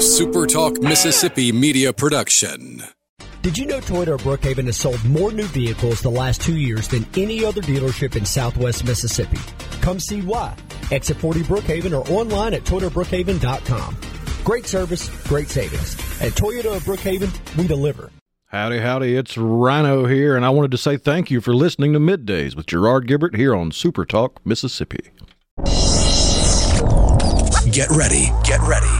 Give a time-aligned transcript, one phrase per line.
[0.00, 2.82] A Super Talk Mississippi media production.
[3.42, 6.88] Did you know Toyota of Brookhaven has sold more new vehicles the last two years
[6.88, 9.36] than any other dealership in southwest Mississippi?
[9.82, 10.56] Come see why.
[10.90, 13.96] Exit 40 Brookhaven or online at ToyotaBrookhaven.com.
[14.42, 15.92] Great service, great savings.
[16.22, 18.10] At Toyota of Brookhaven, we deliver.
[18.46, 21.98] Howdy, howdy, it's Rhino here, and I wanted to say thank you for listening to
[21.98, 25.10] Middays with Gerard Gibert here on Super Talk, Mississippi.
[27.70, 28.99] Get ready, get ready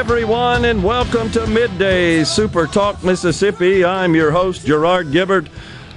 [0.00, 3.84] Everyone, and welcome to Midday Super Talk Mississippi.
[3.84, 5.46] I'm your host, Gerard Gibert,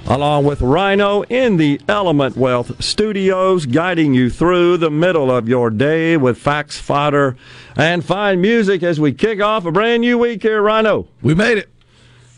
[0.06, 5.70] along with Rhino in the Element Wealth studios, guiding you through the middle of your
[5.70, 7.38] day with facts, fodder,
[7.76, 11.08] and fine music as we kick off a brand new week here, Rhino.
[11.22, 11.70] We made it.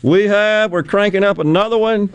[0.01, 2.09] We have, we're cranking up another one.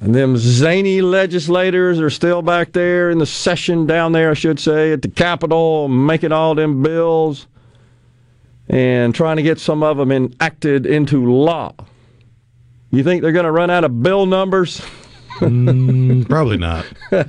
[0.00, 4.60] And them zany legislators are still back there in the session down there, I should
[4.60, 7.46] say, at the Capitol, making all them bills
[8.68, 11.74] and trying to get some of them enacted into law.
[12.90, 14.80] You think they're going to run out of bill numbers?
[15.40, 16.86] Mm, probably not.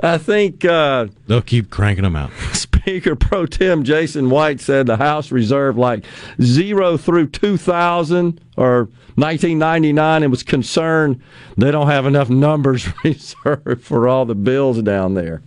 [0.00, 2.30] I think uh, They'll keep cranking them out.
[2.52, 6.04] Speaker Pro Tem Jason White said the House reserved like
[6.40, 11.20] zero through 2000 or 1999 and was concerned
[11.56, 15.42] they don't have enough numbers reserved for all the bills down there.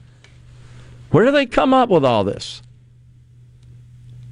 [1.12, 2.62] Where do they come up with all this?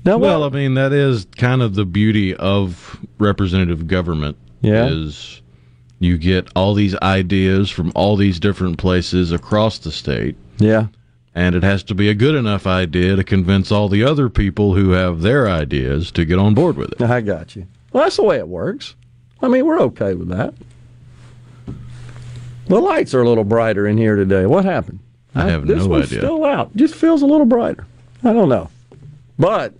[0.05, 4.37] Now, Well, I mean, that is kind of the beauty of representative government.
[4.61, 4.87] Yeah.
[4.87, 5.41] Is
[5.99, 10.87] you get all these ideas from all these different places across the state, yeah,
[11.35, 14.73] and it has to be a good enough idea to convince all the other people
[14.73, 17.01] who have their ideas to get on board with it.
[17.01, 17.67] I got you.
[17.91, 18.95] Well, that's the way it works.
[19.41, 20.53] I mean, we're okay with that.
[22.67, 24.45] The lights are a little brighter in here today.
[24.45, 24.99] What happened?
[25.35, 26.19] I have this no one's idea.
[26.19, 26.75] Still out.
[26.75, 27.85] Just feels a little brighter.
[28.23, 28.69] I don't know.
[29.37, 29.73] But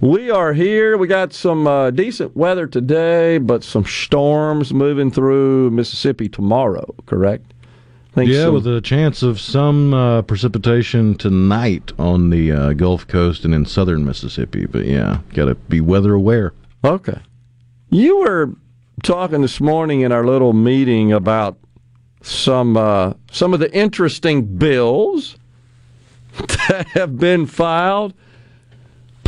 [0.00, 0.96] we are here.
[0.96, 6.94] We got some uh, decent weather today, but some storms moving through Mississippi tomorrow.
[7.06, 7.52] Correct?
[8.14, 13.06] Think Yeah, some- with a chance of some uh, precipitation tonight on the uh, Gulf
[13.06, 14.66] Coast and in southern Mississippi.
[14.66, 16.52] But yeah, got to be weather aware.
[16.84, 17.18] Okay.
[17.90, 18.50] You were
[19.02, 21.58] talking this morning in our little meeting about
[22.22, 25.36] some uh, some of the interesting bills
[26.68, 28.14] that have been filed.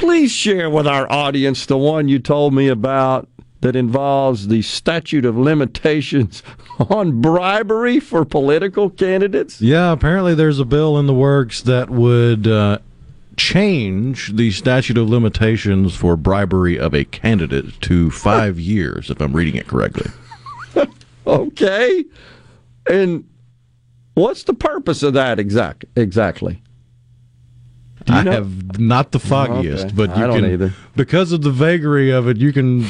[0.01, 3.29] Please share with our audience the one you told me about
[3.61, 6.43] that involves the statute of limitations
[6.89, 9.61] on bribery for political candidates.
[9.61, 12.79] Yeah, apparently there's a bill in the works that would uh,
[13.37, 19.35] change the statute of limitations for bribery of a candidate to five years, if I'm
[19.35, 20.11] reading it correctly.
[21.27, 22.07] Okay.
[22.89, 23.29] And
[24.15, 26.63] what's the purpose of that exact exactly?
[28.15, 28.33] I know?
[28.33, 29.95] have not the foggiest, Okay.
[29.95, 30.75] but you I don't can, either.
[30.97, 32.87] because of the vagary of it, you can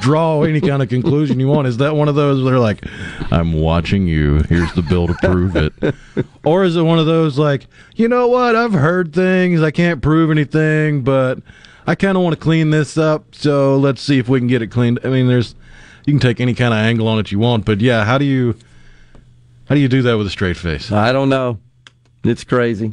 [0.00, 1.68] draw any kind of conclusion you want.
[1.68, 2.84] Is that one of those where they're like,
[3.30, 5.72] I'm watching you, here's the bill to prove it?
[6.44, 10.02] or is it one of those like, you know what, I've heard things, I can't
[10.02, 11.38] prove anything, but
[11.86, 14.60] I kind of want to clean this up, so let's see if we can get
[14.62, 14.98] it cleaned.
[15.04, 15.54] I mean, there's,
[16.04, 18.24] you can take any kind of angle on it you want, but yeah, how do
[18.24, 18.56] you,
[19.68, 20.90] how do you do that with a straight face?
[20.90, 21.58] I don't know.
[22.24, 22.92] It's crazy.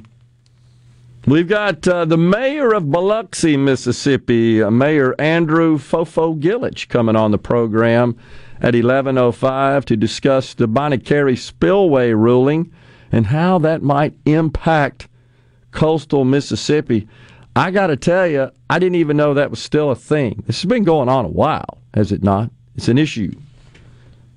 [1.25, 7.31] We've got uh, the mayor of Biloxi, Mississippi, uh, Mayor Andrew Fofo Gillich, coming on
[7.31, 8.17] the program
[8.59, 11.07] at 11:05 to discuss the Bonnet
[11.37, 12.73] spillway ruling
[13.09, 15.07] and how that might impact
[15.71, 17.07] coastal Mississippi.
[17.55, 20.43] I got to tell you, I didn't even know that was still a thing.
[20.45, 22.51] This has been going on a while, has it not?
[22.75, 23.31] It's an issue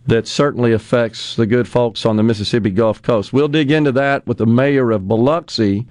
[0.06, 3.32] that certainly affects the good folks on the Mississippi Gulf Coast.
[3.32, 5.84] We'll dig into that with the mayor of Biloxi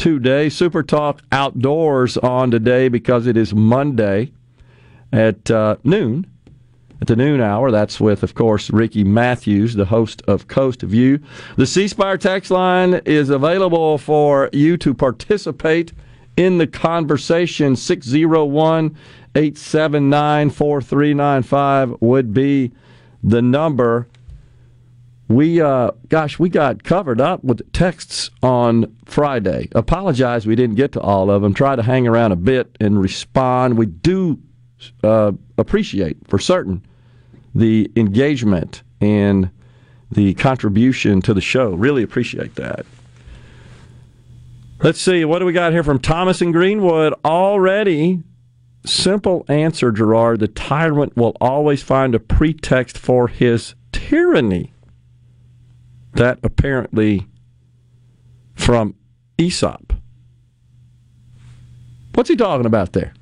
[0.00, 0.48] today.
[0.48, 4.32] Super Talk outdoors on today because it is Monday
[5.12, 6.26] at uh, noon.
[7.02, 11.20] At the noon hour, that's with, of course, Ricky Matthews, the host of Coast View.
[11.56, 15.92] The C Spire text line is available for you to participate
[16.34, 17.76] in the conversation.
[17.76, 18.96] 601
[19.34, 22.72] 879 4395 would be
[23.22, 24.08] the number.
[25.30, 29.68] We uh, gosh, we got covered up with texts on Friday.
[29.76, 31.54] Apologize, we didn't get to all of them.
[31.54, 33.78] Try to hang around a bit and respond.
[33.78, 34.40] We do
[35.04, 36.84] uh, appreciate for certain
[37.54, 39.50] the engagement and
[40.10, 41.74] the contribution to the show.
[41.74, 42.84] Really appreciate that.
[44.82, 47.14] Let's see, what do we got here from Thomas and Greenwood?
[47.24, 48.24] Already,
[48.84, 50.40] simple answer, Gerard.
[50.40, 54.72] The tyrant will always find a pretext for his tyranny.
[56.14, 57.26] That apparently
[58.54, 58.94] from
[59.38, 59.92] Aesop.
[62.14, 63.14] What's he talking about there?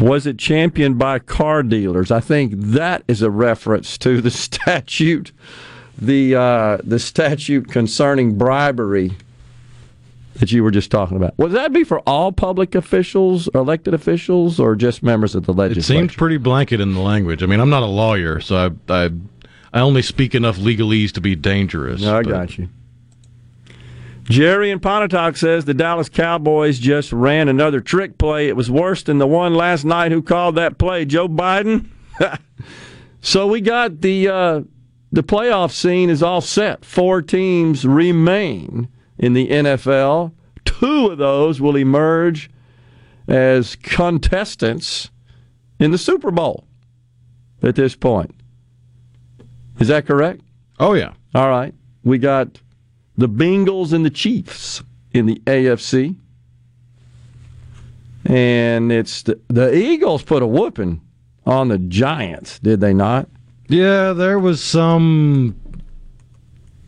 [0.00, 2.10] Was it championed by car dealers?
[2.10, 5.32] I think that is a reference to the statute,
[5.96, 9.12] the uh, the statute concerning bribery
[10.34, 11.36] that you were just talking about.
[11.38, 15.98] Would that be for all public officials, elected officials, or just members of the legislature?
[15.98, 17.42] It seems pretty blanket in the language.
[17.42, 19.10] I mean, I'm not a lawyer, so I I,
[19.72, 22.02] I only speak enough legalese to be dangerous.
[22.02, 22.30] No, I but.
[22.30, 22.68] got you.
[24.24, 28.48] Jerry in Pontotoc says the Dallas Cowboys just ran another trick play.
[28.48, 30.12] It was worse than the one last night.
[30.12, 31.06] Who called that play?
[31.06, 31.88] Joe Biden.
[33.22, 34.60] so we got the uh,
[35.10, 36.84] the playoff scene is all set.
[36.84, 40.32] Four teams remain in the NFL.
[40.66, 42.50] Two of those will emerge
[43.26, 45.10] as contestants
[45.78, 46.64] in the Super Bowl
[47.62, 48.34] at this point.
[49.78, 50.40] Is that correct?
[50.80, 51.12] Oh, yeah.
[51.34, 51.74] All right.
[52.04, 52.60] We got
[53.16, 54.82] the Bengals and the Chiefs
[55.12, 56.16] in the AFC.
[58.24, 61.00] And it's the, the Eagles put a whooping
[61.46, 63.28] on the Giants, did they not?
[63.68, 65.56] Yeah, there was some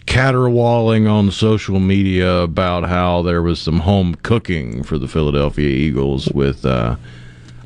[0.07, 6.29] caterwauling on social media about how there was some home cooking for the Philadelphia Eagles
[6.29, 6.97] with uh,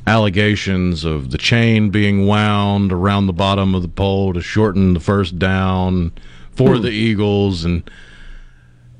[0.07, 4.99] allegations of the chain being wound around the bottom of the pole to shorten the
[4.99, 6.11] first down
[6.51, 6.83] for hmm.
[6.83, 7.89] the Eagles, and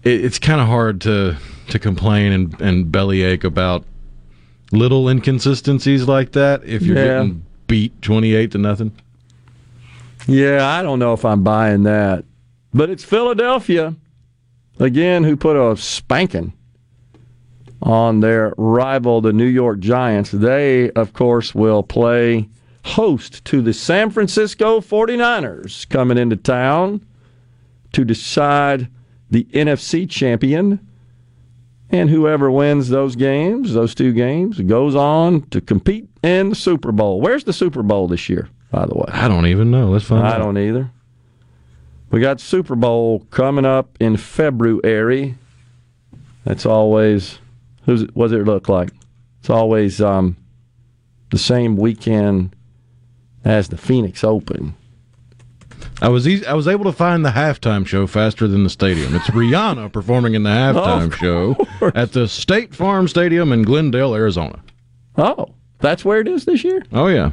[0.03, 1.37] it, it's kind of hard to
[1.69, 3.83] to complain and, and bellyache about
[4.71, 7.05] little inconsistencies like that if you're yeah.
[7.05, 8.91] getting beat twenty eight to nothing.
[10.27, 12.25] Yeah, I don't know if I'm buying that.
[12.73, 13.95] But it's Philadelphia,
[14.79, 16.53] again, who put a spanking
[17.85, 20.31] on their rival, the New York Giants.
[20.31, 22.49] They, of course, will play
[22.83, 27.05] host to the San Francisco 49ers coming into town
[27.93, 28.89] to decide
[29.29, 30.85] the NFC champion.
[31.91, 36.91] And whoever wins those games, those two games, goes on to compete in the Super
[36.91, 37.21] Bowl.
[37.21, 39.05] Where's the Super Bowl this year, by the way?
[39.09, 39.89] I don't even know.
[39.89, 40.35] Let's find I out.
[40.35, 40.91] I don't either.
[42.09, 45.35] We got Super Bowl coming up in February.
[46.43, 47.39] That's always
[47.85, 48.89] who's what does it look like?
[49.39, 50.37] It's always um,
[51.31, 52.55] the same weekend
[53.43, 54.75] as the Phoenix Open.
[56.01, 59.15] I was easy, I was able to find the halftime show faster than the stadium.
[59.15, 61.55] It's Rihanna performing in the halftime show
[61.95, 64.61] at the State Farm Stadium in Glendale, Arizona.
[65.17, 66.83] Oh, that's where it is this year.
[66.91, 67.31] Oh yeah.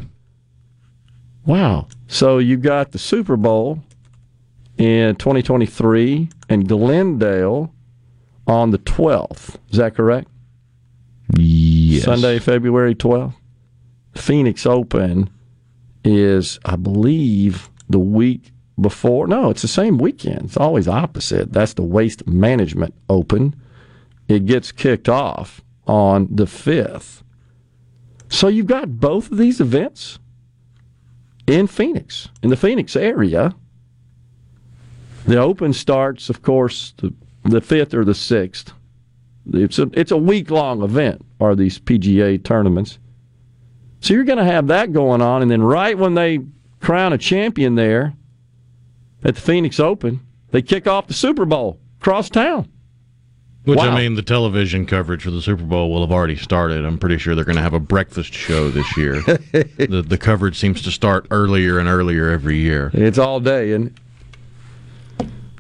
[1.44, 1.88] Wow.
[2.06, 3.82] So you got the Super Bowl
[4.78, 7.75] in 2023 and Glendale
[8.46, 9.56] on the 12th.
[9.70, 10.28] Is that correct?
[11.94, 12.04] Yes.
[12.04, 13.34] Sunday, February 12th.
[14.14, 15.30] Phoenix Open
[16.04, 19.26] is, I believe, the week before.
[19.26, 20.44] No, it's the same weekend.
[20.44, 21.52] It's always opposite.
[21.52, 23.54] That's the Waste Management Open.
[24.28, 27.22] It gets kicked off on the 5th.
[28.28, 30.18] So you've got both of these events
[31.46, 33.54] in Phoenix, in the Phoenix area.
[35.26, 37.12] The Open starts, of course, the,
[37.44, 38.72] the 5th or the 6th.
[39.52, 42.99] It's a, it's a week long event, are these PGA tournaments.
[44.00, 46.40] So you're going to have that going on, and then right when they
[46.80, 48.14] crown a champion there
[49.25, 50.20] at the Phoenix Open,
[50.50, 52.68] they kick off the Super Bowl across town.
[53.64, 53.90] Which wow.
[53.90, 56.84] I mean, the television coverage for the Super Bowl will have already started.
[56.84, 59.22] I'm pretty sure they're going to have a breakfast show this year.
[59.22, 62.90] the, the coverage seems to start earlier and earlier every year.
[62.92, 63.96] It's all day, and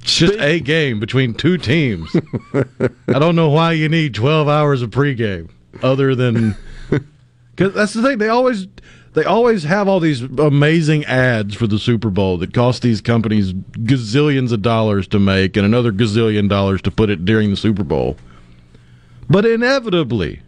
[0.02, 2.14] it's just a game between two teams.
[2.54, 5.50] I don't know why you need 12 hours of pregame
[5.82, 6.56] other than
[7.56, 8.66] cuz that's the thing they always
[9.14, 13.52] they always have all these amazing ads for the Super Bowl that cost these companies
[13.52, 17.84] gazillions of dollars to make and another gazillion dollars to put it during the Super
[17.84, 18.16] Bowl.
[19.28, 20.40] But inevitably,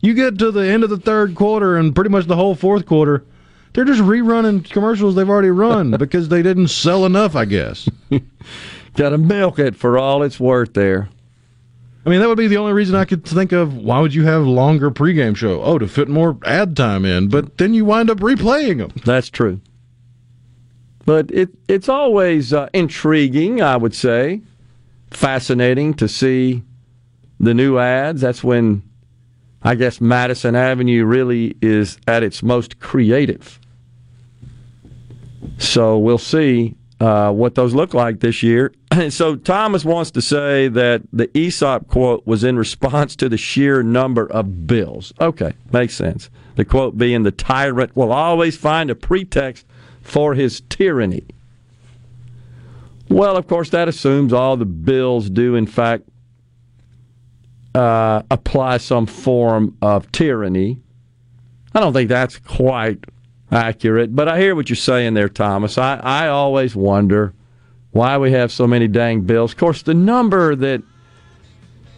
[0.00, 2.86] you get to the end of the third quarter and pretty much the whole fourth
[2.86, 3.24] quarter,
[3.72, 7.88] they're just rerunning commercials they've already run because they didn't sell enough, I guess.
[8.96, 11.08] Got to milk it for all it's worth there.
[12.04, 13.76] I mean, that would be the only reason I could think of.
[13.76, 15.60] Why would you have longer pregame show?
[15.62, 17.28] Oh, to fit more ad time in.
[17.28, 18.92] But then you wind up replaying them.
[19.04, 19.60] That's true.
[21.04, 24.40] But it, it's always uh, intriguing, I would say,
[25.10, 26.62] fascinating to see
[27.38, 28.20] the new ads.
[28.20, 28.82] That's when
[29.62, 33.58] I guess Madison Avenue really is at its most creative.
[35.58, 38.72] So we'll see uh, what those look like this year.
[39.10, 43.82] so Thomas wants to say that the Aesop quote was in response to the sheer
[43.82, 45.12] number of bills.
[45.20, 46.30] Okay, makes sense.
[46.56, 49.66] The quote being the tyrant will always find a pretext
[50.00, 51.26] for his tyranny.
[53.08, 56.04] Well, of course, that assumes all the bills do, in fact,
[57.74, 60.80] uh, apply some form of tyranny.
[61.74, 63.04] I don't think that's quite
[63.52, 65.78] accurate, but I hear what you're saying there, Thomas.
[65.78, 67.34] I, I always wonder
[67.96, 69.52] why we have so many dang bills.
[69.52, 70.82] Of course, the number that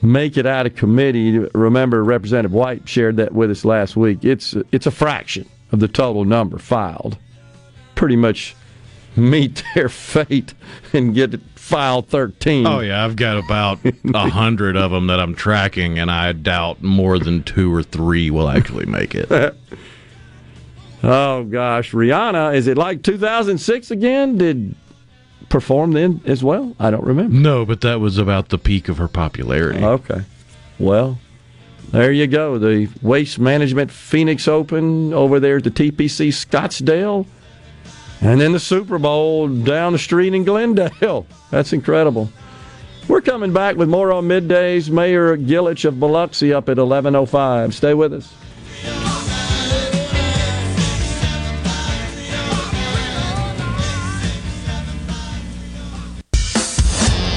[0.00, 4.24] make it out of committee, remember Representative White shared that with us last week.
[4.24, 7.18] It's it's a fraction of the total number filed.
[7.96, 8.54] Pretty much
[9.16, 10.54] meet their fate
[10.92, 12.64] and get file 13.
[12.64, 16.80] Oh yeah, I've got about a hundred of them that I'm tracking, and I doubt
[16.80, 19.30] more than two or three will actually make it.
[21.02, 24.38] oh gosh, Rihanna, is it like 2006 again?
[24.38, 24.76] Did
[25.48, 26.74] perform then as well?
[26.78, 27.34] I don't remember.
[27.34, 29.82] No, but that was about the peak of her popularity.
[29.82, 30.22] Okay,
[30.78, 31.18] well.
[31.90, 32.58] There you go.
[32.58, 37.26] The Waste Management Phoenix Open over there at the TPC Scottsdale
[38.20, 41.26] and then the Super Bowl down the street in Glendale.
[41.50, 42.30] That's incredible.
[43.06, 44.90] We're coming back with more on middays.
[44.90, 47.72] Mayor Gilich of Biloxi up at 11:05.
[47.72, 48.34] Stay with us.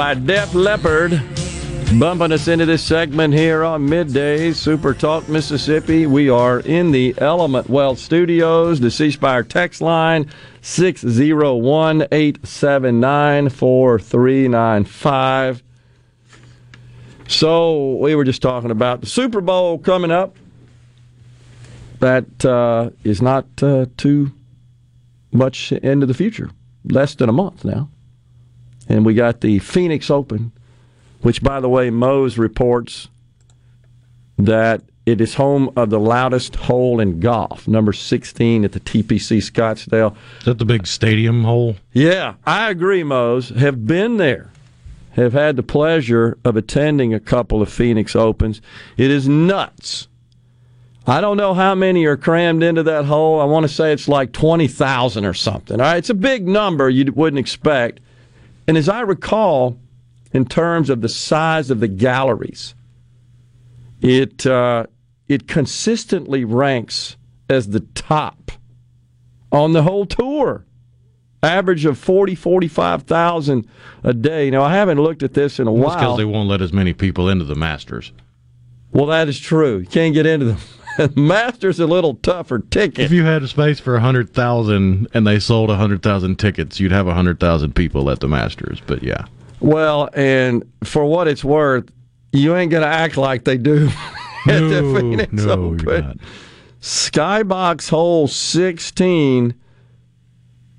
[0.00, 1.22] By Def Leppard.
[1.98, 6.06] Bumping us into this segment here on midday, Super Talk Mississippi.
[6.06, 10.30] We are in the Element Wealth Studios, the C Spire text line
[10.62, 15.62] 601 879 4395.
[17.28, 20.34] So, we were just talking about the Super Bowl coming up.
[21.98, 24.32] That uh, is not uh, too
[25.30, 26.48] much into the future,
[26.84, 27.90] less than a month now.
[28.90, 30.50] And we got the Phoenix Open,
[31.22, 33.08] which, by the way, Mose reports
[34.36, 39.38] that it is home of the loudest hole in golf, number 16 at the TPC
[39.38, 40.16] Scottsdale.
[40.40, 41.76] Is that the big stadium hole?
[41.92, 43.50] Yeah, I agree, Mose.
[43.50, 44.50] Have been there.
[45.12, 48.60] Have had the pleasure of attending a couple of Phoenix Opens.
[48.96, 50.08] It is nuts.
[51.06, 53.40] I don't know how many are crammed into that hole.
[53.40, 55.80] I want to say it's like 20,000 or something.
[55.80, 58.00] All right, it's a big number you wouldn't expect.
[58.70, 59.80] And as I recall,
[60.30, 62.76] in terms of the size of the galleries,
[64.00, 64.86] it uh,
[65.26, 67.16] it consistently ranks
[67.48, 68.52] as the top
[69.50, 70.66] on the whole tour.
[71.42, 73.66] Average of 40, 45,000
[74.04, 74.50] a day.
[74.50, 75.96] Now, I haven't looked at this in a while.
[75.96, 78.12] because they won't let as many people into the Masters.
[78.92, 79.78] Well, that is true.
[79.78, 80.60] You can't get into the
[81.16, 82.98] Masters a little tougher ticket.
[82.98, 86.38] If you had a space for a hundred thousand and they sold a hundred thousand
[86.38, 88.80] tickets, you'd have a hundred thousand people at the Masters.
[88.86, 89.24] But yeah.
[89.60, 91.90] Well, and for what it's worth,
[92.32, 93.88] you ain't gonna act like they do
[94.48, 95.78] at no, the Phoenix no, Open.
[95.86, 96.16] You're not.
[96.80, 99.54] Skybox hole sixteen.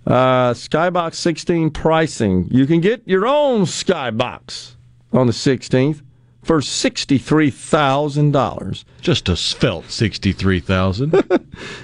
[0.06, 2.48] Uh, Skybox 16 pricing.
[2.50, 4.74] You can get your own Skybox
[5.14, 6.02] on the 16th
[6.42, 8.84] for $63,000.
[9.02, 11.14] Just a svelte sixty-three thousand.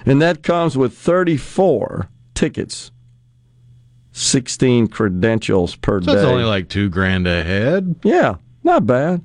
[0.05, 2.91] And that comes with 34 tickets,
[4.13, 6.19] 16 credentials per So day.
[6.19, 7.95] it's only like two grand a head.
[8.03, 9.21] yeah, not bad.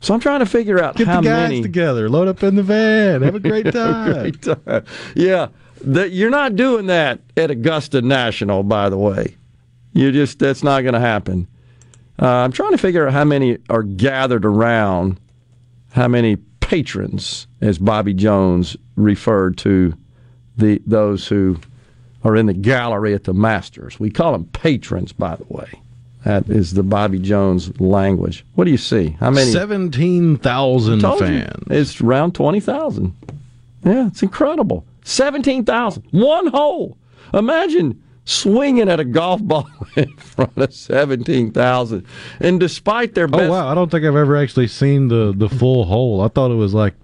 [0.00, 1.62] So I'm trying to figure out Get how the guys many.
[1.62, 4.12] together, load up in the van, have a great time.
[4.12, 4.84] Great time.
[5.14, 5.48] Yeah,
[5.82, 9.36] that you're not doing that at Augusta National, by the way.
[9.92, 11.46] You just that's not going to happen.
[12.20, 15.18] Uh, I'm trying to figure out how many are gathered around,
[15.92, 19.94] how many patrons, as Bobby Jones referred to
[20.56, 21.58] the those who
[22.22, 23.98] are in the gallery at the Masters.
[23.98, 25.80] We call them patrons, by the way.
[26.24, 28.44] That is the Bobby Jones language.
[28.54, 29.16] What do you see?
[29.20, 29.50] How many?
[29.50, 31.26] 17,000 Told you.
[31.26, 31.64] fans.
[31.70, 33.14] It's around 20,000.
[33.84, 34.84] Yeah, it's incredible.
[35.04, 36.04] 17,000.
[36.10, 36.98] One hole.
[37.32, 42.06] Imagine swinging at a golf ball in front of 17,000.
[42.40, 43.42] And despite their best.
[43.42, 43.68] Oh wow!
[43.68, 46.20] I don't think I've ever actually seen the the full hole.
[46.20, 46.94] I thought it was like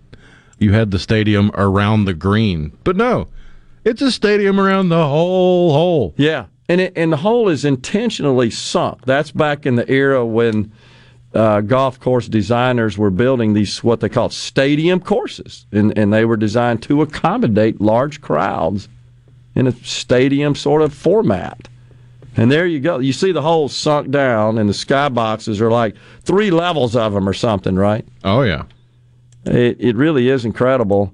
[0.58, 3.28] you had the stadium around the green, but no,
[3.84, 6.14] it's a stadium around the whole hole.
[6.16, 6.46] Yeah.
[6.68, 9.04] And, it, and the hole is intentionally sunk.
[9.04, 10.72] That's back in the era when
[11.32, 15.66] uh, golf course designers were building these, what they called stadium courses.
[15.70, 18.88] And, and they were designed to accommodate large crowds
[19.56, 21.66] in a stadium sort of format.
[22.36, 22.98] And there you go.
[22.98, 27.28] You see the holes sunk down, and the skyboxes are like three levels of them
[27.28, 28.06] or something, right?
[28.22, 28.64] Oh yeah,
[29.46, 31.12] It, it really is incredible.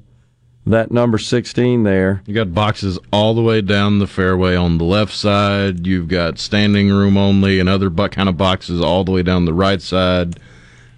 [0.65, 2.23] That number 16 there.
[2.25, 5.87] you got boxes all the way down the fairway on the left side.
[5.89, 9.53] You've got standing room only and other kind of boxes all the way down the
[9.55, 10.39] right side.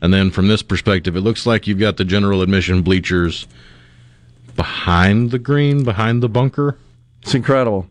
[0.02, 3.46] And then from this perspective, it looks like you've got the general admission bleachers
[4.54, 6.76] behind the green, behind the bunker.
[7.24, 7.86] It's incredible.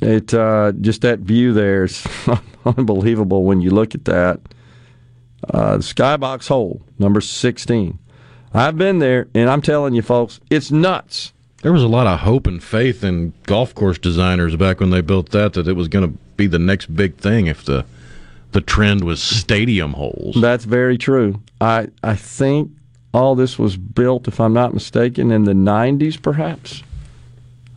[0.00, 2.06] It uh, just that view there is
[2.64, 4.40] unbelievable when you look at that.
[5.52, 7.98] Uh, the skybox hole, number sixteen.
[8.54, 11.34] I've been there, and I'm telling you, folks, it's nuts.
[11.62, 15.02] There was a lot of hope and faith in golf course designers back when they
[15.02, 17.84] built that that it was going to be the next big thing if the
[18.52, 20.40] the trend was stadium holes.
[20.40, 21.42] That's very true.
[21.60, 22.70] I I think
[23.12, 26.82] all this was built, if I'm not mistaken, in the '90s, perhaps.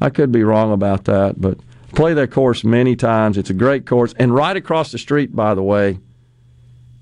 [0.01, 1.60] I could be wrong about that, but
[1.94, 3.38] play that course many times.
[3.38, 6.00] It's a great course, and right across the street, by the way,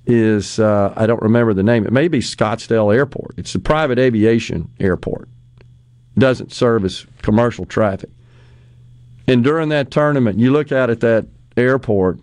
[0.06, 1.86] is uh, I don't remember the name.
[1.86, 3.36] It may be Scottsdale Airport.
[3.38, 5.28] It's a private aviation airport.
[6.18, 8.10] Doesn't service commercial traffic.
[9.28, 11.28] And during that tournament, you look out at that
[11.58, 12.20] airport,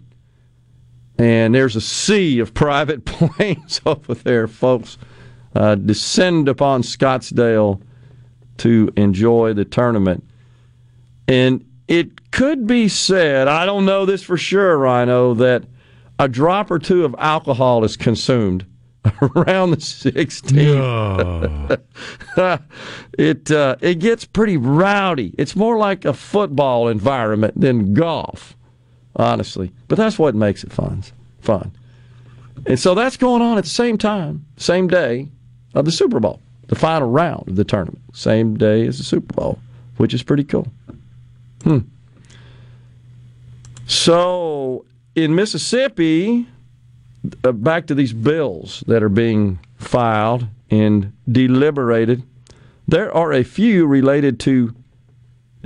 [1.19, 4.97] and there's a sea of private planes over there, folks.
[5.55, 7.81] Uh, descend upon Scottsdale
[8.57, 10.25] to enjoy the tournament.
[11.27, 15.65] And it could be said, I don't know this for sure, Rhino, that
[16.19, 18.65] a drop or two of alcohol is consumed
[19.37, 21.81] around the 16th.
[23.19, 25.35] it uh, it gets pretty rowdy.
[25.37, 28.57] It's more like a football environment than golf,
[29.17, 29.73] honestly.
[29.89, 31.05] But that's what makes it fun.
[31.41, 31.73] Fun.
[32.67, 35.29] And so that's going on at the same time, same day
[35.75, 39.35] of the Super Bowl, the final round of the tournament, same day as the Super
[39.35, 39.59] Bowl,
[39.99, 40.69] which is pretty cool.
[41.65, 41.79] Hmm.
[43.87, 46.47] So in Mississippi,
[47.43, 52.23] uh, back to these bills that are being filed and deliberated,
[52.87, 54.75] there are a few related to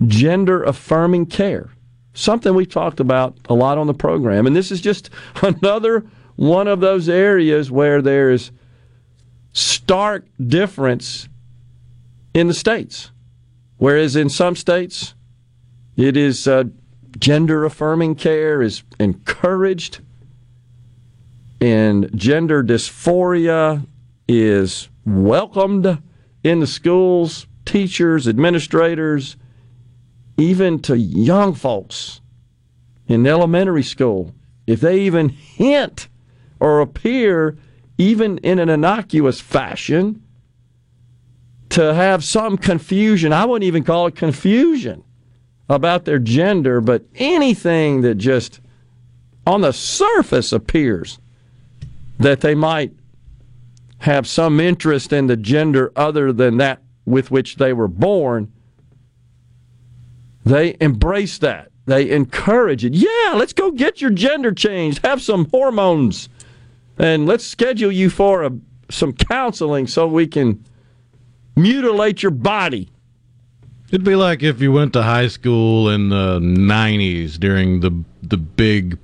[0.06, 1.70] gender affirming care,
[2.14, 4.46] something we've talked about a lot on the program.
[4.46, 5.10] And this is just
[5.42, 6.06] another
[6.36, 8.52] one of those areas where there is
[9.52, 11.28] stark difference
[12.34, 13.10] in the states.
[13.78, 15.14] Whereas in some states,
[15.98, 16.62] it is uh,
[17.18, 19.98] gender affirming care is encouraged,
[21.60, 23.84] and gender dysphoria
[24.28, 26.00] is welcomed
[26.44, 29.36] in the schools, teachers, administrators,
[30.36, 32.20] even to young folks
[33.08, 34.32] in elementary school.
[34.68, 36.06] If they even hint
[36.60, 37.58] or appear,
[37.96, 40.22] even in an innocuous fashion,
[41.70, 45.02] to have some confusion, I wouldn't even call it confusion
[45.68, 48.60] about their gender, but anything that just
[49.46, 51.18] on the surface appears
[52.18, 52.92] that they might
[53.98, 58.52] have some interest in the gender other than that with which they were born,
[60.44, 61.70] they embrace that.
[61.86, 62.94] They encourage it.
[62.94, 65.04] Yeah, let's go get your gender changed.
[65.04, 66.28] Have some hormones.
[66.98, 68.52] And let's schedule you for a,
[68.90, 70.62] some counseling so we can
[71.56, 72.90] mutilate your body.
[73.90, 78.36] It'd be like if you went to high school in the '90s during the the
[78.36, 78.98] big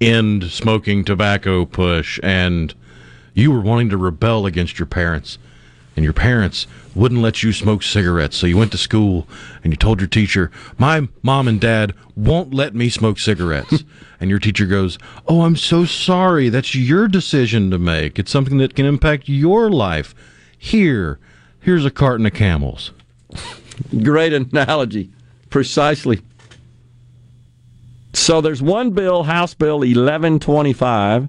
[0.00, 2.74] end smoking tobacco push, and
[3.32, 5.38] you were wanting to rebel against your parents,
[5.94, 6.66] and your parents
[6.96, 8.36] wouldn't let you smoke cigarettes.
[8.36, 9.28] So you went to school
[9.62, 13.84] and you told your teacher, "My mom and dad won't let me smoke cigarettes."
[14.20, 16.48] and your teacher goes, "Oh, I'm so sorry.
[16.48, 18.18] That's your decision to make.
[18.18, 20.12] It's something that can impact your life.
[20.58, 21.20] Here,
[21.60, 22.90] here's a carton of Camels."
[24.02, 25.10] Great analogy.
[25.50, 26.20] Precisely.
[28.12, 31.28] So there's one bill, House Bill 1125,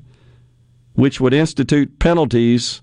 [0.93, 2.81] which would institute penalties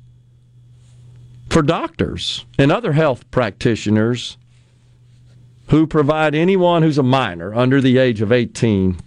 [1.48, 4.37] for doctors and other health practitioners
[5.68, 8.98] who provide anyone who's a minor under the age of 18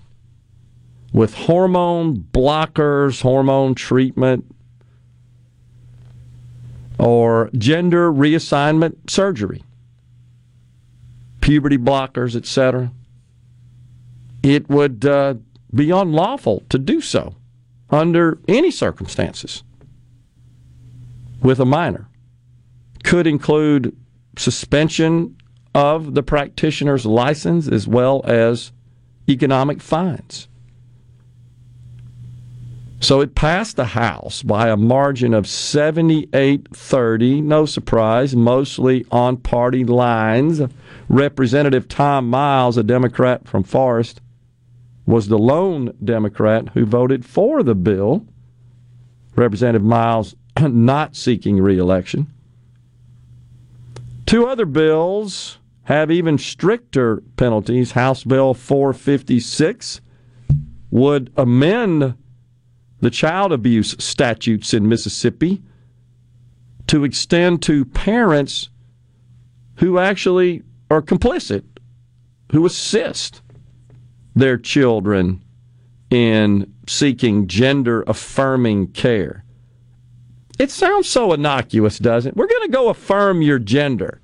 [1.11, 4.45] with hormone blockers, hormone treatment,
[6.97, 9.63] or gender reassignment surgery,
[11.45, 12.91] puberty blockers, etc.,
[14.41, 15.35] it would uh,
[15.75, 17.35] be unlawful to do so
[17.91, 19.63] under any circumstances
[21.43, 22.07] with a minor.
[23.03, 23.95] Could include
[24.39, 25.37] suspension
[25.75, 28.71] of the practitioner's license as well as
[29.29, 30.47] economic fines.
[33.05, 37.41] So it passed the House by a margin of 78 30.
[37.41, 40.59] No surprise, mostly on party lines.
[41.07, 44.21] Representative Tom Miles, a Democrat from Forest,
[45.05, 48.25] was the lone Democrat who voted for the bill.
[49.35, 52.25] Representative Miles not seeking reelection.
[54.25, 57.91] Two other bills have even stricter penalties.
[57.91, 60.01] House Bill 456
[60.89, 62.15] would amend
[63.05, 65.61] the child abuse statutes in Mississippi
[66.87, 68.69] to extend to parents
[69.75, 71.63] who actually are complicit,
[72.51, 73.43] who assist
[74.35, 75.43] their children
[76.09, 79.43] in seeking gender affirming care.
[80.57, 82.35] It sounds so innocuous, doesn't it?
[82.35, 84.19] We're going to go affirm your gender.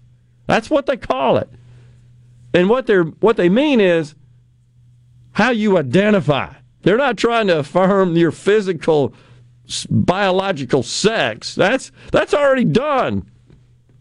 [0.48, 1.50] That's what they call it.
[2.56, 4.16] And what they what they mean is
[5.34, 6.56] how you identify.
[6.84, 9.14] They're not trying to affirm your physical
[9.90, 11.56] biological sex.
[11.56, 13.30] That's that's already done.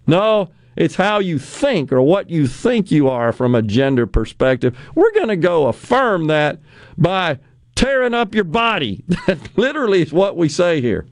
[0.07, 4.79] No, it's how you think or what you think you are from a gender perspective.
[4.95, 6.59] We're going to go affirm that
[6.97, 7.39] by
[7.75, 9.05] tearing up your body.
[9.27, 11.07] That literally is what we say here.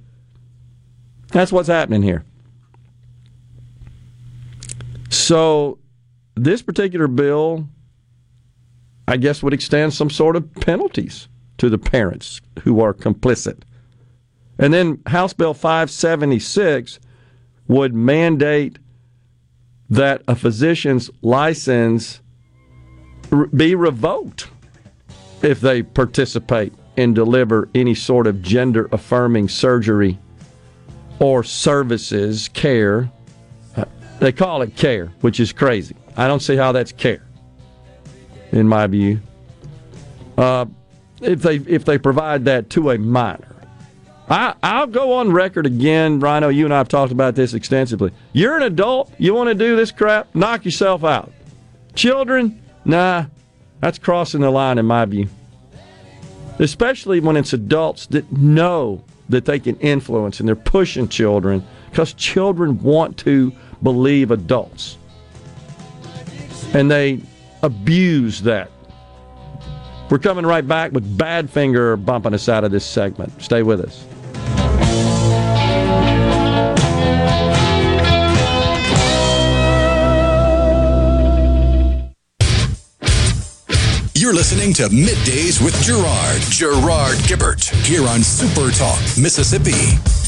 [1.29, 2.25] That's what's happening here.
[5.11, 5.79] So,
[6.35, 7.69] this particular bill,
[9.07, 13.63] I guess, would extend some sort of penalties to the parents who are complicit.
[14.59, 16.99] And then House Bill 576
[17.69, 18.79] would mandate
[19.91, 22.21] that a physician's license
[23.55, 24.49] be revoked
[25.43, 30.19] if they participate and deliver any sort of gender affirming surgery
[31.21, 33.11] or services, care.
[33.77, 33.85] Uh,
[34.19, 35.95] they call it care, which is crazy.
[36.17, 37.27] I don't see how that's care,
[38.51, 39.21] in my view.
[40.37, 40.67] Uh,
[41.21, 43.57] if they if they provide that to a minor.
[44.31, 46.49] I, I'll go on record again, Rhino.
[46.49, 48.13] You and I have talked about this extensively.
[48.33, 49.11] You're an adult.
[49.19, 50.35] You want to do this crap?
[50.35, 51.33] Knock yourself out.
[51.95, 53.27] Children, nah,
[53.81, 55.29] that's crossing the line in my view.
[56.59, 62.13] Especially when it's adults that know that they can influence and they're pushing children because
[62.13, 63.53] children want to
[63.83, 64.99] believe adults.
[66.75, 67.21] And they
[67.63, 68.71] abuse that.
[70.11, 73.43] We're coming right back with Badfinger bumping us out of this segment.
[73.43, 74.05] Stay with us.
[84.15, 90.28] You're listening to Middays with Gerard, Gerard Gibert, here on Super Talk, Mississippi.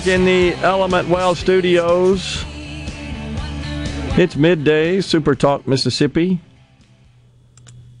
[0.00, 2.42] Back in the Element Wealth studios.
[4.16, 6.40] It's midday, Super Talk, Mississippi.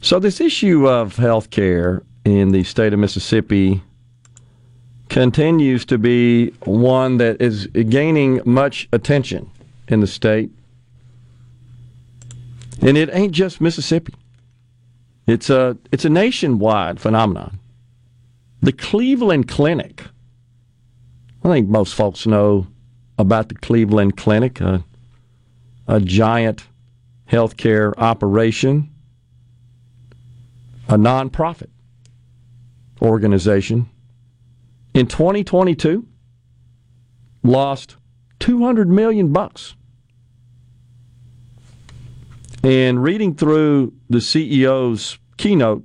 [0.00, 3.82] So, this issue of health care in the state of Mississippi
[5.10, 9.50] continues to be one that is gaining much attention
[9.86, 10.50] in the state.
[12.80, 14.14] And it ain't just Mississippi.
[15.26, 17.58] It's a it's a nationwide phenomenon.
[18.62, 20.04] The Cleveland Clinic.
[21.42, 22.66] I think most folks know
[23.18, 24.84] about the Cleveland Clinic, a,
[25.88, 26.66] a giant
[27.30, 28.90] healthcare operation,
[30.88, 31.70] a nonprofit
[33.00, 33.88] organization.
[34.92, 36.06] In 2022,
[37.42, 37.96] lost
[38.40, 39.76] 200 million bucks.
[42.62, 45.84] And reading through the CEO's keynote,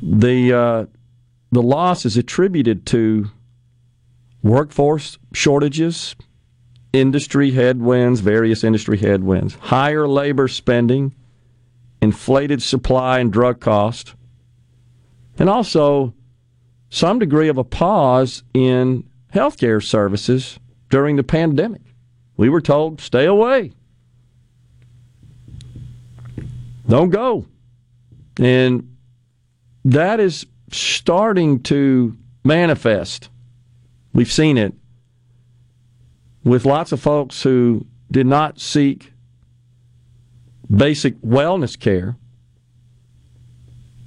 [0.00, 0.86] the uh,
[1.52, 3.30] the loss is attributed to
[4.42, 6.14] workforce shortages,
[6.92, 11.14] industry headwinds, various industry headwinds, higher labor spending,
[12.00, 14.14] inflated supply and drug cost,
[15.38, 16.14] and also
[16.88, 20.58] some degree of a pause in healthcare services
[20.88, 21.82] during the pandemic.
[22.36, 23.72] We were told, stay away.
[26.88, 27.46] Don't go.
[28.40, 28.96] And
[29.84, 33.28] that is starting to manifest.
[34.12, 34.74] We've seen it
[36.44, 39.12] with lots of folks who did not seek
[40.74, 42.16] basic wellness care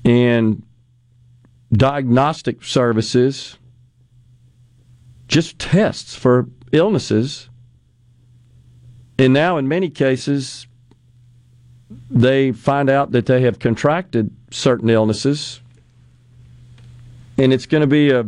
[0.05, 0.63] and
[1.71, 3.57] diagnostic services,
[5.27, 7.49] just tests for illnesses.
[9.17, 10.67] And now, in many cases,
[12.09, 15.61] they find out that they have contracted certain illnesses.
[17.43, 18.25] And it's going to be a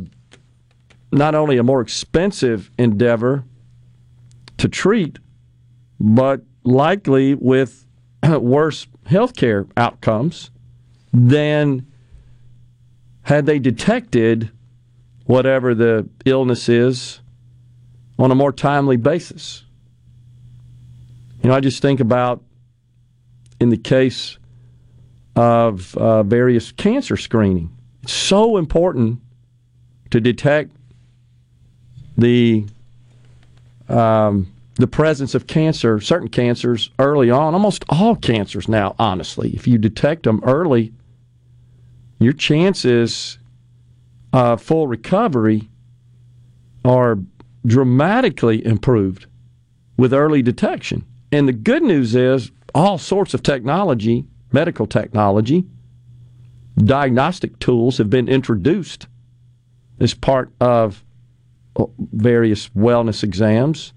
[1.09, 3.45] not only a more expensive endeavor
[4.57, 5.19] to treat,
[6.01, 7.85] but likely with
[8.27, 10.51] worse healthcare outcomes
[11.13, 11.87] than
[13.21, 14.51] had they detected
[15.27, 17.21] whatever the illness is
[18.19, 19.63] on a more timely basis.
[21.41, 22.43] You know, I just think about
[23.61, 24.37] in the case
[25.37, 27.74] of uh, various cancer screening.
[28.05, 29.19] It's so important
[30.11, 30.69] to detect
[32.15, 32.67] the
[33.89, 39.55] um, the presence of cancer, certain cancers early on, almost all cancers now, honestly.
[39.55, 40.93] If you detect them early,
[42.19, 43.39] your chances
[44.31, 45.67] of full recovery
[46.83, 47.17] are
[47.65, 49.25] dramatically improved
[49.97, 51.03] with early detection.
[51.31, 55.65] And the good news is all sorts of technology, medical technology,
[56.77, 59.07] diagnostic tools have been introduced
[59.99, 61.03] as part of
[61.77, 63.93] uh, various wellness exams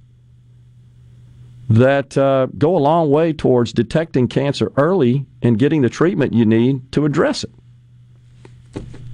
[1.68, 6.46] that uh, go a long way towards detecting cancer early and getting the treatment you
[6.46, 7.50] need to address it.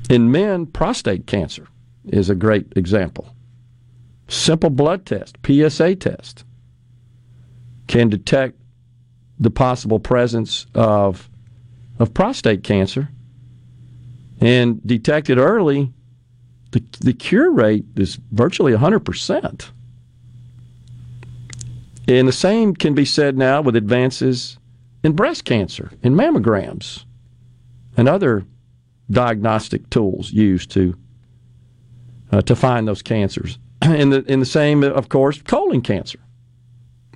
[0.08, 1.66] In men, prostate cancer
[2.06, 3.34] is a great example.
[4.28, 6.44] Simple blood test, PSA test,
[7.86, 8.58] can detect
[9.38, 11.28] the possible presence of,
[11.98, 13.08] of prostate cancer
[14.40, 15.92] and detected early,
[16.72, 19.70] the, the cure rate is virtually 100%.
[22.06, 24.58] And the same can be said now with advances
[25.02, 27.04] in breast cancer, in mammograms,
[27.96, 28.44] and other
[29.10, 30.96] diagnostic tools used to
[32.32, 33.58] uh, to find those cancers.
[33.82, 36.18] and the in the same, of course, colon cancer.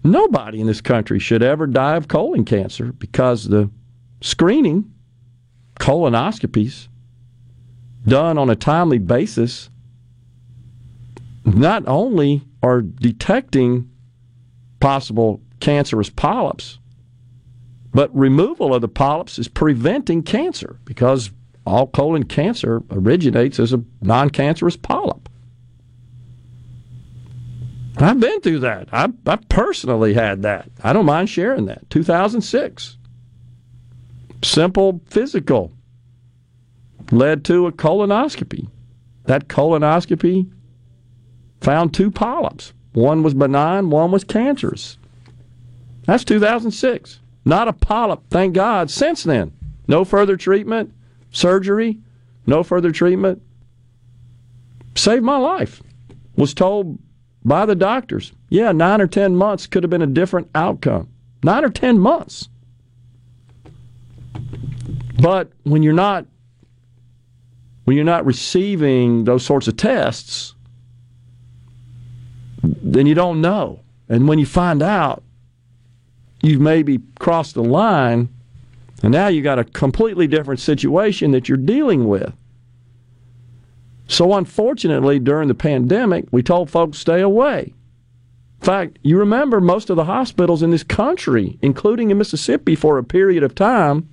[0.04, 3.70] Nobody in this country should ever die of colon cancer because the
[4.20, 4.92] screening,
[5.81, 6.88] colonoscopies,
[8.06, 9.70] done on a timely basis,
[11.44, 13.90] not only are detecting
[14.80, 16.78] possible cancerous polyps,
[17.92, 21.30] but removal of the polyps is preventing cancer because
[21.66, 25.28] all colon cancer originates as a non cancerous polyp.
[27.98, 28.88] I've been through that.
[28.92, 30.70] I, I personally had that.
[30.82, 31.90] I don't mind sharing that.
[31.90, 32.96] 2006.
[34.42, 35.72] Simple physical
[37.11, 38.68] led to a colonoscopy.
[39.25, 40.51] That colonoscopy
[41.61, 42.73] found two polyps.
[42.92, 44.99] One was benign, one was cancerous.
[46.05, 47.21] That's 2006.
[47.44, 49.53] Not a polyp, thank God, since then.
[49.87, 50.92] No further treatment,
[51.31, 51.99] surgery,
[52.47, 53.42] no further treatment.
[54.94, 55.83] Saved my life.
[56.37, 56.99] Was told
[57.44, 61.09] by the doctors, yeah, nine or 10 months could have been a different outcome.
[61.42, 62.49] Nine or 10 months.
[65.21, 66.27] But when you're not
[67.88, 70.55] when you're not receiving those sorts of tests,
[72.62, 73.81] then you don't know.
[74.11, 75.22] And when you find out,
[76.42, 78.29] you've maybe crossed the line,
[79.03, 82.31] and now you've got a completely different situation that you're dealing with.
[84.07, 87.72] So, unfortunately, during the pandemic, we told folks stay away.
[88.61, 92.98] In fact, you remember most of the hospitals in this country, including in Mississippi for
[92.98, 94.11] a period of time,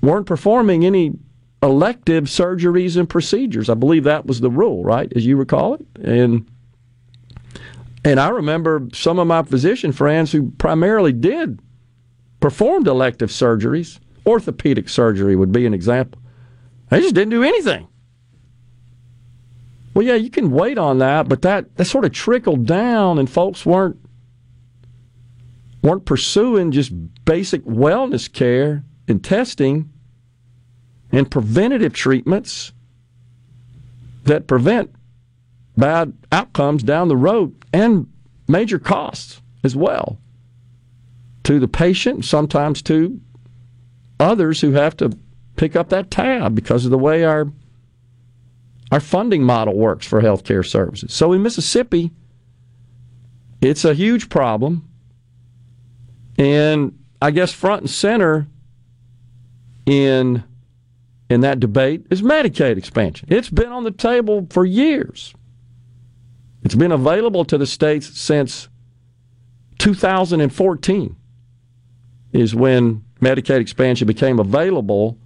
[0.00, 1.14] weren't performing any
[1.62, 3.70] elective surgeries and procedures.
[3.70, 5.86] I believe that was the rule, right, as you recall it?
[6.02, 6.48] And
[8.04, 11.60] and I remember some of my physician friends who primarily did
[12.40, 14.00] performed elective surgeries.
[14.26, 16.20] Orthopedic surgery would be an example.
[16.90, 17.88] They just didn't do anything.
[19.94, 23.30] Well, yeah, you can wait on that, but that, that sort of trickled down, and
[23.30, 23.98] folks weren't
[25.82, 26.92] weren't pursuing just
[27.24, 29.91] basic wellness care and testing
[31.12, 32.72] and preventative treatments
[34.24, 34.94] that prevent
[35.76, 38.10] bad outcomes down the road and
[38.48, 40.18] major costs as well
[41.44, 43.20] to the patient, sometimes to
[44.18, 45.16] others who have to
[45.56, 47.48] pick up that tab because of the way our
[48.90, 51.14] our funding model works for healthcare services.
[51.14, 52.10] So in Mississippi,
[53.62, 54.86] it's a huge problem.
[56.36, 58.48] And I guess front and center
[59.86, 60.44] in
[61.32, 63.28] in that debate is Medicaid expansion.
[63.30, 65.34] It's been on the table for years.
[66.62, 68.68] It's been available to the states since
[69.78, 71.16] 2014
[72.32, 75.18] is when Medicaid expansion became available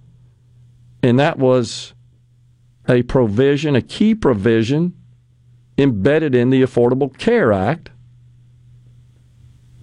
[1.03, 1.93] and that was
[2.89, 4.95] a provision, a key provision
[5.77, 7.91] embedded in the Affordable Care Act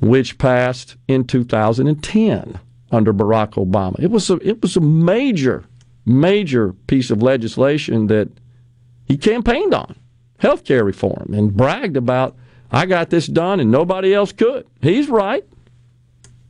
[0.01, 2.61] which passed in 2010
[2.91, 3.99] under Barack Obama.
[3.99, 5.65] It was a, it was a major,
[6.05, 8.29] major piece of legislation that
[9.07, 9.97] he campaigned on,
[10.39, 12.37] health care reform, and bragged about,
[12.71, 14.67] I got this done and nobody else could.
[14.81, 15.45] He's right.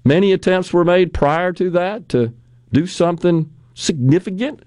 [0.05, 2.35] Many attempts were made prior to that to
[2.73, 4.63] do something significant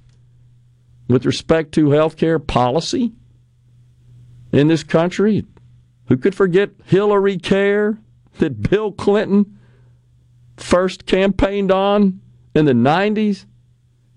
[1.08, 3.14] with respect to health care policy
[4.52, 5.46] in this country.
[6.08, 7.98] Who could forget Hillary Care
[8.40, 9.58] that Bill Clinton
[10.56, 12.22] first campaigned on
[12.56, 13.46] in the 90s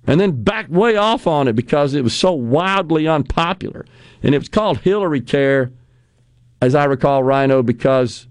[0.07, 3.85] and then backed way off on it because it was so wildly unpopular.
[4.23, 5.73] And it was called Hillary Care,
[6.61, 8.27] as I recall, Rhino, because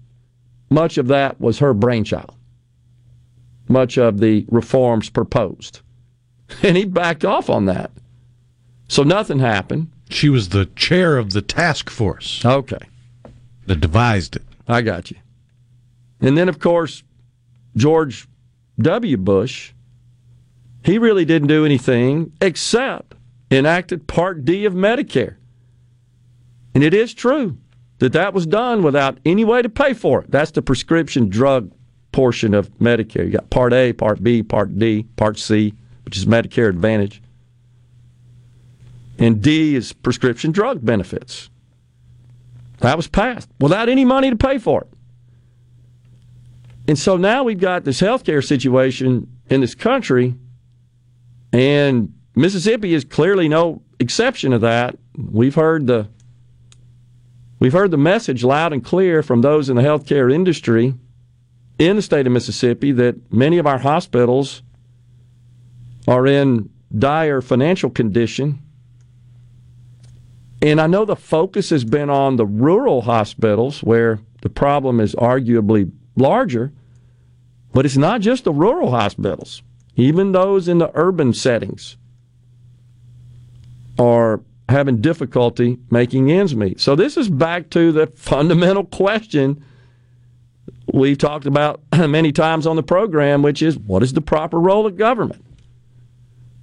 [0.70, 2.34] much of that was her brainchild,
[3.68, 5.80] much of the reforms proposed.
[6.64, 7.92] And he backed off on that.
[8.88, 9.92] So nothing happened.
[10.08, 12.88] She was the chair of the task force Okay.
[13.66, 14.42] that devised it.
[14.66, 15.16] I got you.
[16.20, 17.04] And then, of course,
[17.76, 18.26] George
[18.80, 19.16] W.
[19.16, 19.72] Bush,
[20.82, 23.14] he really didn't do anything except
[23.50, 25.36] enacted Part D of Medicare.
[26.74, 27.58] And it is true
[27.98, 30.30] that that was done without any way to pay for it.
[30.30, 31.72] That's the prescription drug
[32.12, 33.24] portion of Medicare.
[33.24, 37.22] You got Part A, Part B, Part D, Part C, which is Medicare Advantage.
[39.18, 41.50] And D is prescription drug benefits.
[42.78, 44.88] That was passed without any money to pay for it.
[46.88, 50.34] And so now we've got this healthcare situation in this country,
[51.52, 54.96] and Mississippi is clearly no exception to that.
[55.16, 56.08] We've heard the
[57.58, 60.94] we've heard the message loud and clear from those in the healthcare industry
[61.78, 64.62] in the state of Mississippi that many of our hospitals
[66.06, 68.60] are in dire financial condition.
[70.62, 75.14] And I know the focus has been on the rural hospitals where the problem is
[75.14, 76.72] arguably larger,
[77.72, 79.62] but it's not just the rural hospitals.
[80.00, 81.96] Even those in the urban settings
[83.98, 86.80] are having difficulty making ends meet.
[86.80, 89.62] So this is back to the fundamental question
[90.92, 94.86] we've talked about many times on the program, which is what is the proper role
[94.86, 95.44] of government?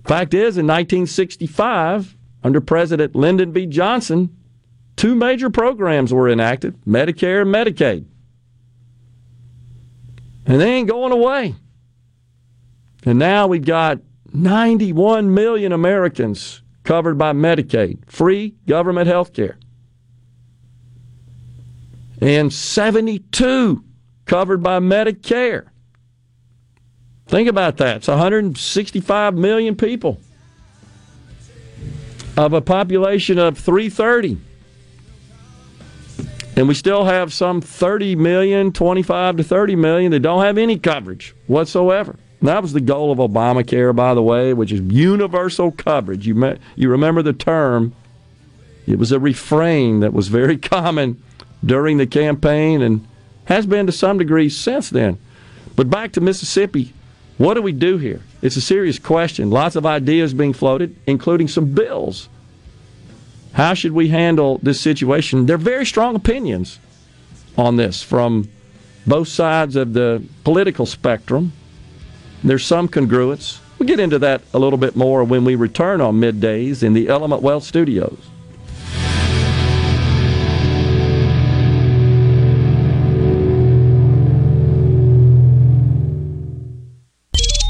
[0.04, 3.66] Fact is, in 1965, under President Lyndon B.
[3.68, 4.36] Johnson,
[4.96, 8.06] two major programs were enacted Medicare and Medicaid.
[10.46, 11.56] And they ain't going away.
[13.06, 14.00] And now we've got
[14.34, 19.58] 91 million Americans covered by Medicaid, free government health care.
[22.22, 23.84] And 72
[24.26, 25.68] covered by Medicare.
[27.28, 27.98] Think about that.
[27.98, 30.20] It's 165 million people
[32.38, 34.38] of a population of 330.
[36.56, 40.80] And we still have some 30 million, 25 to 30 million that don't have any
[40.80, 42.18] coverage whatsoever.
[42.42, 46.28] That was the goal of Obamacare, by the way, which is universal coverage.
[46.28, 47.94] You, you remember the term.
[48.86, 51.22] It was a refrain that was very common
[51.66, 53.06] during the campaign and
[53.46, 55.18] has been to some degree since then.
[55.76, 56.94] But back to Mississippi,
[57.38, 58.22] what do we do here?
[58.42, 59.50] It's a serious question.
[59.50, 62.30] Lots of ideas being floated, including some bills.
[63.54, 65.46] How should we handle this situation?
[65.46, 66.80] There are very strong opinions
[67.58, 68.50] on this from
[69.06, 71.54] both sides of the political spectrum.
[72.44, 73.60] There's some congruence.
[73.80, 77.10] We'll get into that a little bit more when we return on middays in the
[77.10, 78.18] Element Wealth Studios.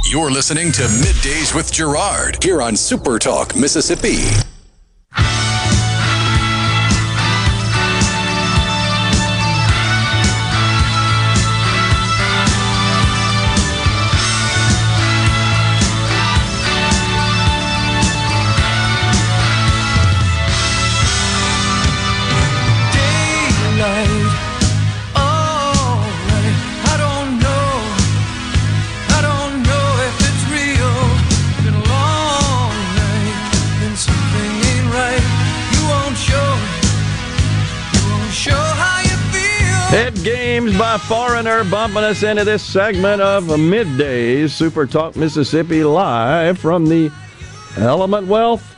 [0.10, 4.47] You're listening to Middays with Gerard here on Super Talk, Mississippi.
[41.02, 47.12] Foreigner bumping us into this segment of Midday Super Talk Mississippi live from the
[47.78, 48.76] Element Wealth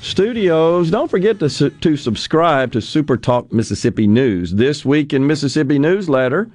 [0.00, 0.90] Studios.
[0.90, 5.78] Don't forget to, su- to subscribe to Super Talk Mississippi News this week in Mississippi
[5.78, 6.50] newsletter,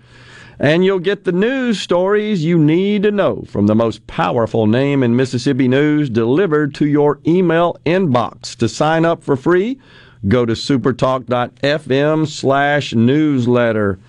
[0.60, 5.04] and you'll get the news stories you need to know from the most powerful name
[5.04, 8.56] in Mississippi news delivered to your email inbox.
[8.58, 9.80] To sign up for free,
[10.28, 14.00] go to supertalk.fm slash newsletter.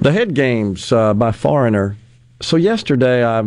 [0.00, 1.96] The head games uh, by Foreigner.
[2.42, 3.44] So yesterday I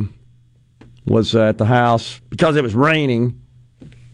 [1.05, 3.41] was at the house because it was raining.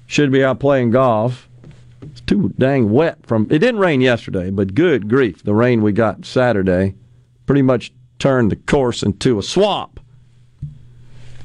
[0.07, 1.49] Should be out playing golf.
[2.01, 5.93] It's too dang wet from it didn't rain yesterday, but good grief, the rain we
[5.93, 6.95] got Saturday
[7.45, 9.99] pretty much turned the course into a swamp.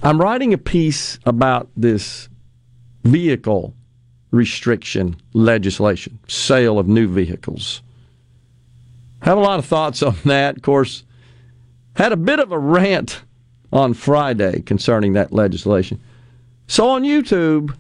[0.03, 2.28] I'm writing a piece about this
[3.05, 3.74] vehicle
[4.30, 7.82] restriction legislation, sale of new vehicles.
[9.23, 10.57] Have a lot of thoughts on that.
[10.57, 11.05] Of course,
[11.97, 13.23] had a bit of a rant
[13.73, 16.01] on Friday concerning that legislation.
[16.66, 17.75] So on YouTube,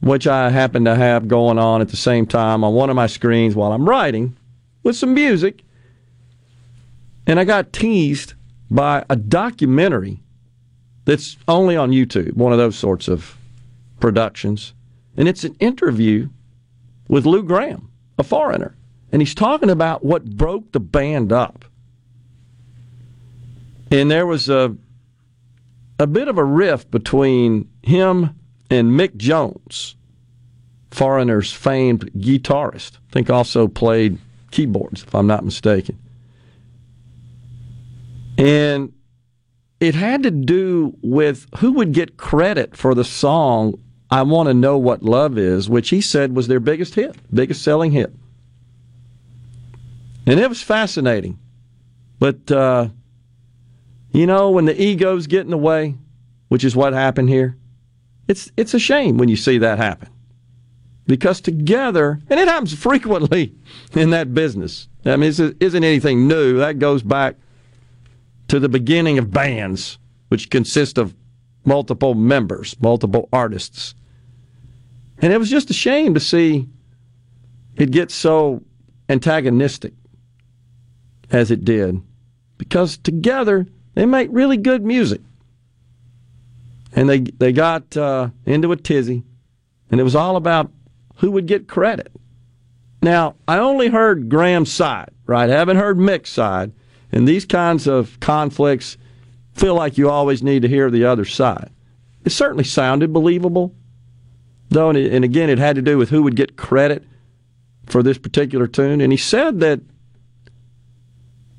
[0.00, 3.06] which I happen to have going on at the same time on one of my
[3.06, 4.36] screens while I'm writing
[4.82, 5.62] with some music,
[7.26, 8.34] and I got teased
[8.70, 10.20] by a documentary
[11.04, 13.36] that's only on YouTube, one of those sorts of
[14.00, 14.74] productions
[15.16, 16.28] and it's an interview
[17.08, 18.74] with Lou Gramm, a foreigner.
[19.14, 21.64] And he's talking about what broke the band up.
[23.92, 24.76] And there was a,
[26.00, 28.34] a bit of a rift between him
[28.70, 29.94] and Mick Jones,
[30.90, 32.96] Foreigner's famed guitarist.
[32.96, 34.18] I think also played
[34.50, 35.96] keyboards, if I'm not mistaken.
[38.36, 38.94] And
[39.78, 43.78] it had to do with who would get credit for the song
[44.10, 47.62] I Want to Know What Love Is, which he said was their biggest hit, biggest
[47.62, 48.12] selling hit.
[50.26, 51.38] And it was fascinating.
[52.18, 52.88] But, uh,
[54.12, 55.96] you know, when the egos get in the way,
[56.48, 57.56] which is what happened here,
[58.28, 60.08] it's, it's a shame when you see that happen.
[61.06, 63.54] Because together, and it happens frequently
[63.92, 64.88] in that business.
[65.04, 66.58] I mean, isn't anything new.
[66.58, 67.36] That goes back
[68.48, 69.98] to the beginning of bands,
[70.28, 71.14] which consist of
[71.64, 73.94] multiple members, multiple artists.
[75.18, 76.68] And it was just a shame to see
[77.76, 78.62] it get so
[79.08, 79.92] antagonistic
[81.30, 82.00] as it did,
[82.58, 85.20] because together they make really good music.
[86.92, 89.24] And they they got uh, into a tizzy,
[89.90, 90.70] and it was all about
[91.16, 92.12] who would get credit.
[93.02, 95.50] Now I only heard Gramm's side, right?
[95.50, 96.72] I haven't heard Mick's side,
[97.10, 98.96] and these kinds of conflicts
[99.54, 101.70] feel like you always need to hear the other side.
[102.24, 103.74] It certainly sounded believable,
[104.68, 107.04] though, and, and again, it had to do with who would get credit
[107.86, 109.00] for this particular tune.
[109.00, 109.80] And he said that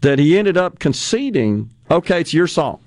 [0.05, 2.79] that he ended up conceding, okay, it's your song,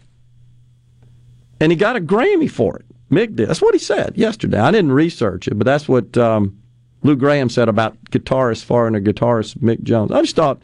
[1.61, 2.85] and he got a Grammy for it.
[3.11, 3.49] Mick did.
[3.49, 4.61] That's what he said yesterday.
[4.61, 6.57] I didn't research it, but that's what um,
[7.03, 10.13] Lou Gramm said about guitarist, foreigner guitarist Mick Jones.
[10.13, 10.63] I just thought,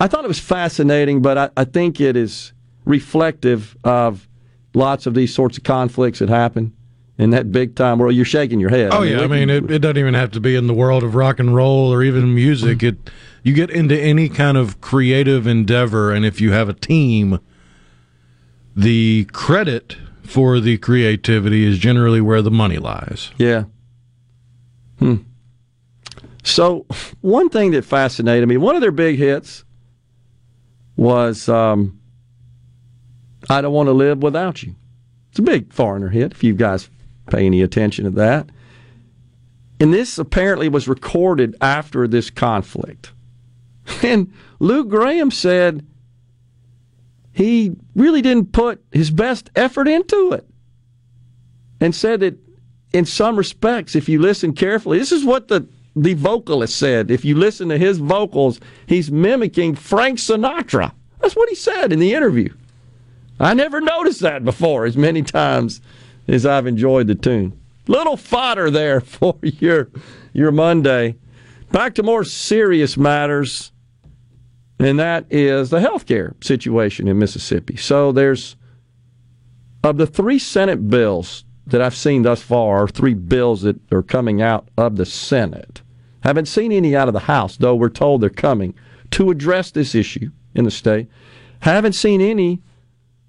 [0.00, 2.52] I thought it was fascinating, but I, I think it is
[2.84, 4.26] reflective of
[4.74, 6.74] lots of these sorts of conflicts that happen
[7.20, 8.14] in that big time world.
[8.14, 8.92] You're shaking your head.
[8.92, 10.74] Oh I mean, yeah, I mean it, it, doesn't even have to be in the
[10.74, 12.82] world of rock and roll or even music.
[12.82, 12.96] It
[13.42, 17.38] you get into any kind of creative endeavor, and if you have a team,
[18.74, 23.32] the credit for the creativity is generally where the money lies.
[23.36, 23.64] Yeah.
[24.98, 25.16] Hmm.
[26.42, 26.86] So
[27.20, 29.64] one thing that fascinated me, one of their big hits
[30.96, 31.48] was.
[31.50, 31.98] Um,
[33.48, 34.74] I don't want to live without you.
[35.30, 36.90] It's a big foreigner hit, if you guys
[37.36, 38.48] pay any attention to that.
[39.80, 43.12] And this apparently was recorded after this conflict.
[44.02, 45.84] And Lou Gramm said
[47.32, 50.46] he really didn't put his best effort into it.
[51.80, 52.38] And said that
[52.92, 55.66] in some respects, if you listen carefully, this is what the,
[55.96, 57.10] the vocalist said.
[57.10, 60.92] If you listen to his vocals, he's mimicking Frank Sinatra.
[61.20, 62.52] That's what he said in the interview.
[63.38, 65.80] I never noticed that before as many times
[66.28, 67.58] as I've enjoyed the tune.
[67.86, 69.90] Little fodder there for your
[70.32, 71.16] your Monday.
[71.72, 73.70] Back to more serious matters,
[74.78, 77.76] and that is the healthcare situation in Mississippi.
[77.76, 78.56] So there's
[79.82, 84.42] of the three Senate bills that I've seen thus far, three bills that are coming
[84.42, 85.82] out of the Senate.
[86.22, 88.74] Haven't seen any out of the House, though we're told they're coming
[89.12, 91.08] to address this issue in the state.
[91.60, 92.60] Haven't seen any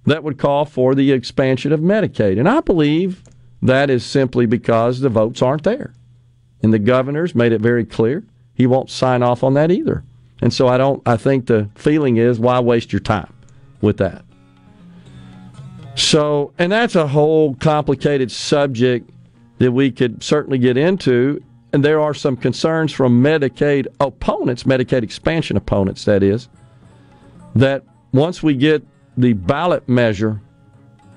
[0.05, 2.39] that would call for the expansion of Medicaid.
[2.39, 3.23] And I believe
[3.61, 5.93] that is simply because the votes aren't there.
[6.63, 8.23] And the governor's made it very clear
[8.53, 10.03] he won't sign off on that either.
[10.41, 11.01] And so I don't.
[11.05, 13.33] I think the feeling is why waste your time
[13.81, 14.23] with that.
[15.95, 19.09] So, and that's a whole complicated subject
[19.59, 21.43] that we could certainly get into.
[21.73, 26.49] And there are some concerns from Medicaid opponents, Medicaid expansion opponents, that is,
[27.55, 28.85] that once we get
[29.17, 30.41] the ballot measure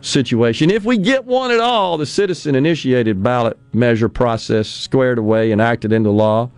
[0.01, 5.53] situation, if we get one at all, the citizen initiated ballot measure process squared away
[5.53, 6.51] and acted into law,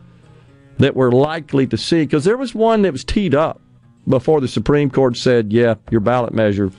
[0.79, 3.61] that we're likely to see, because there was one that was teed up
[4.09, 6.71] before the Supreme Court said, yeah, your ballot measure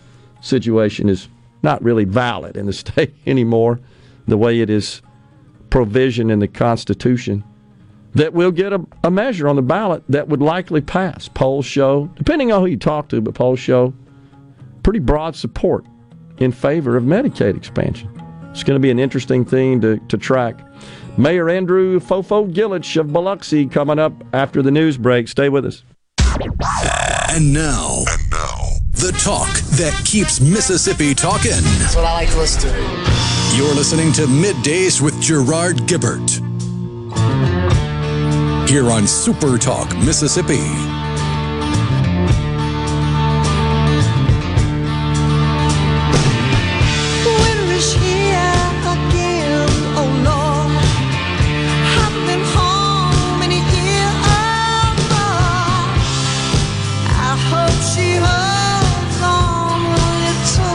[0.41, 1.27] situation is
[1.63, 3.79] not really valid in the state anymore,
[4.27, 5.01] the way it is
[5.69, 7.43] provision in the Constitution,
[8.13, 11.27] that we'll get a, a measure on the ballot that would likely pass.
[11.27, 13.93] Polls show, depending on who you talk to, but polls show
[14.87, 15.85] pretty broad support
[16.37, 18.09] in favor of Medicaid expansion.
[18.51, 20.65] It's going to be an interesting thing to, to track.
[21.17, 25.27] Mayor Andrew Fofo Gillich of Biloxi coming up after the news break.
[25.27, 25.83] Stay with us.
[26.39, 28.59] And now, And now,
[28.91, 31.51] the talk that keeps Mississippi talking.
[31.51, 33.57] That's what I like to listen to.
[33.57, 36.29] You're listening to Middays with Gerard Gibert.
[38.69, 40.96] Here on Super Talk, Mississippi.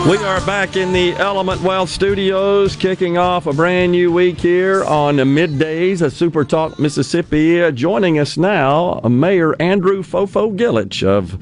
[0.09, 4.83] We are back in the Element Wealth Studios, kicking off a brand new week here
[4.83, 7.71] on the middays of Super Talk Mississippi.
[7.71, 11.39] Joining us now, Mayor Andrew Fofo Gillich of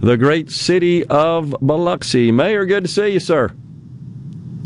[0.00, 2.30] the great city of Biloxi.
[2.30, 3.48] Mayor, good to see you, sir.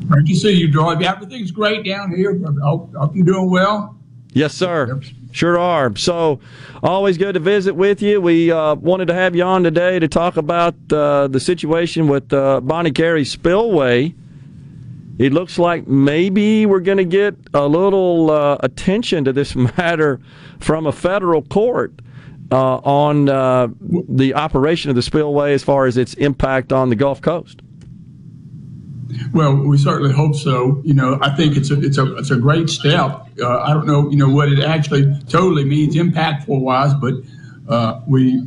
[0.09, 1.03] Great to see you, George.
[1.03, 2.39] Everything's great down here.
[2.47, 3.98] I hope, hope you're doing well.
[4.33, 5.01] Yes, sir.
[5.33, 5.95] Sure are.
[5.97, 6.41] So,
[6.83, 8.21] always good to visit with you.
[8.21, 12.33] We uh, wanted to have you on today to talk about uh, the situation with
[12.33, 14.15] uh, Bonnet Carre Spillway.
[15.19, 20.21] It looks like maybe we're going to get a little uh, attention to this matter
[20.61, 21.93] from a federal court
[22.51, 26.97] uh, on uh, the operation of the spillway as far as its impact on the
[26.97, 27.61] Gulf Coast.
[29.33, 30.83] Well, we certainly hope so.
[30.85, 33.27] You know, I think it's a it's a it's a great step.
[33.41, 37.15] Uh, I don't know, you know, what it actually totally means impactful wise, but
[37.69, 38.47] uh, we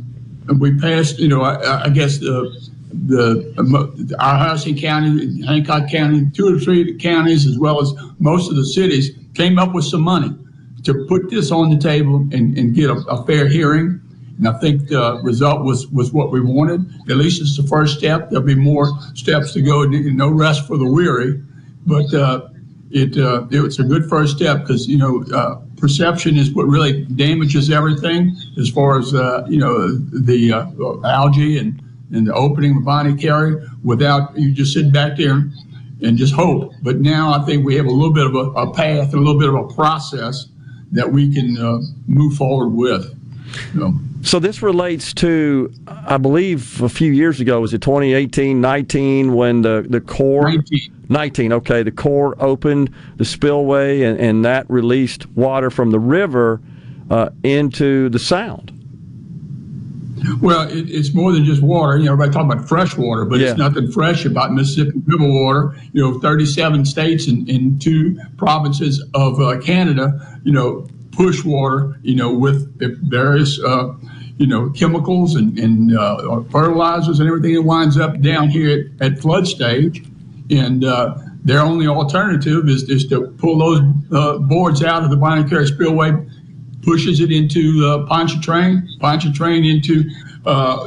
[0.58, 1.18] we passed.
[1.18, 2.70] You know, I, I guess the
[3.06, 8.56] the our Harrison County, Hancock County, two or three counties, as well as most of
[8.56, 10.30] the cities, came up with some money
[10.84, 14.00] to put this on the table and, and get a, a fair hearing.
[14.38, 16.86] And I think the result was, was what we wanted.
[17.10, 18.30] At least it's the first step.
[18.30, 21.40] There'll be more steps to go, and no rest for the weary.
[21.86, 22.48] But uh,
[22.92, 27.04] it uh, it's a good first step because you know uh, perception is what really
[27.04, 32.76] damages everything as far as uh, you know the uh, algae and and the opening
[32.76, 33.66] of Bonnet Carre.
[33.82, 35.50] Without you just sit back there
[36.02, 36.72] and just hope.
[36.82, 39.38] But now I think we have a little bit of a, a path, a little
[39.38, 40.46] bit of a process
[40.92, 43.18] that we can uh, move forward with.
[43.72, 43.98] You know.
[44.22, 47.60] So this relates to, I believe, a few years ago.
[47.60, 50.80] Was it 2018, 19, when the the Corps 19.
[51.08, 56.60] 19, Okay, the Corps opened the spillway, and, and that released water from the river
[57.10, 58.70] uh, into the Sound.
[60.40, 61.96] Well, it, it's more than just water.
[61.98, 63.48] You know, everybody talking about fresh water, but Yeah.
[63.50, 65.74] it's nothing fresh about Mississippi River water.
[65.92, 71.98] You know, 37 states and, and two provinces of uh, Canada, you know, push water,
[72.02, 72.68] you know, with
[73.10, 73.92] various, uh,
[74.38, 79.12] you know, chemicals and, and uh, fertilizers and everything that winds up down here at,
[79.12, 80.04] at flood stage.
[80.50, 83.80] And uh, their only alternative is, is to pull those
[84.12, 86.12] uh, boards out of the Bonnet Carre Spillway,
[86.82, 90.04] pushes it into uh, Pontchartrain, Pontchartrain into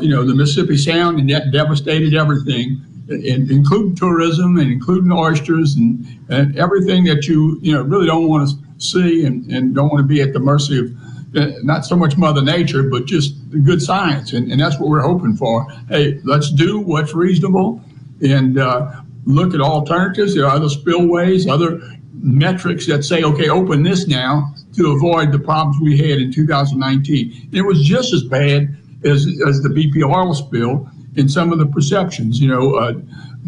[0.02, 5.76] you know the Mississippi Sound, and that devastated everything, in, including tourism and including oysters
[5.76, 9.90] and, and everything that you you know really don't want to see and, and don't
[9.90, 10.92] want to be at the mercy of.
[11.36, 15.02] Uh, Not so much Mother Nature, but just good science, and, and that's what we're
[15.02, 15.70] hoping for.
[15.90, 17.82] Hey, let's do what's reasonable,
[18.22, 20.36] and uh, look at alternatives.
[20.36, 21.82] There are other spillways, other
[22.14, 27.50] metrics that say, okay, open this now to avoid the problems we had in 2019.
[27.52, 31.66] It was just as bad as, as the BP oil spill in some of the
[31.68, 32.40] perceptions.
[32.42, 32.94] You know, uh,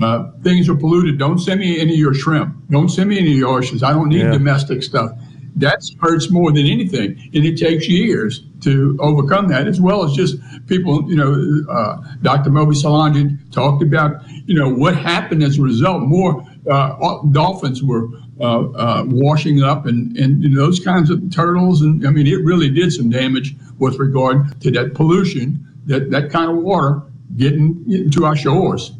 [0.01, 1.17] uh, things are polluted.
[1.17, 2.55] Don't send me any of your shrimp.
[2.69, 3.83] Don't send me any of your oysters.
[3.83, 4.31] I don't need Yeah.
[4.31, 5.11] domestic stuff.
[5.57, 10.13] That hurts more than anything, and it takes years to overcome that, as well as
[10.13, 10.37] just
[10.67, 11.09] people.
[11.09, 12.49] You know, uh, Dr.
[12.49, 16.03] Moby Solangi talked about, you know, what happened as a result.
[16.03, 21.31] More uh, dolphins were uh, uh, washing up and, and you know, those kinds of
[21.31, 21.81] turtles.
[21.81, 26.29] And I mean, it really did some damage with regard to that pollution, that, that
[26.29, 27.01] kind of water
[27.35, 28.91] getting into our shores.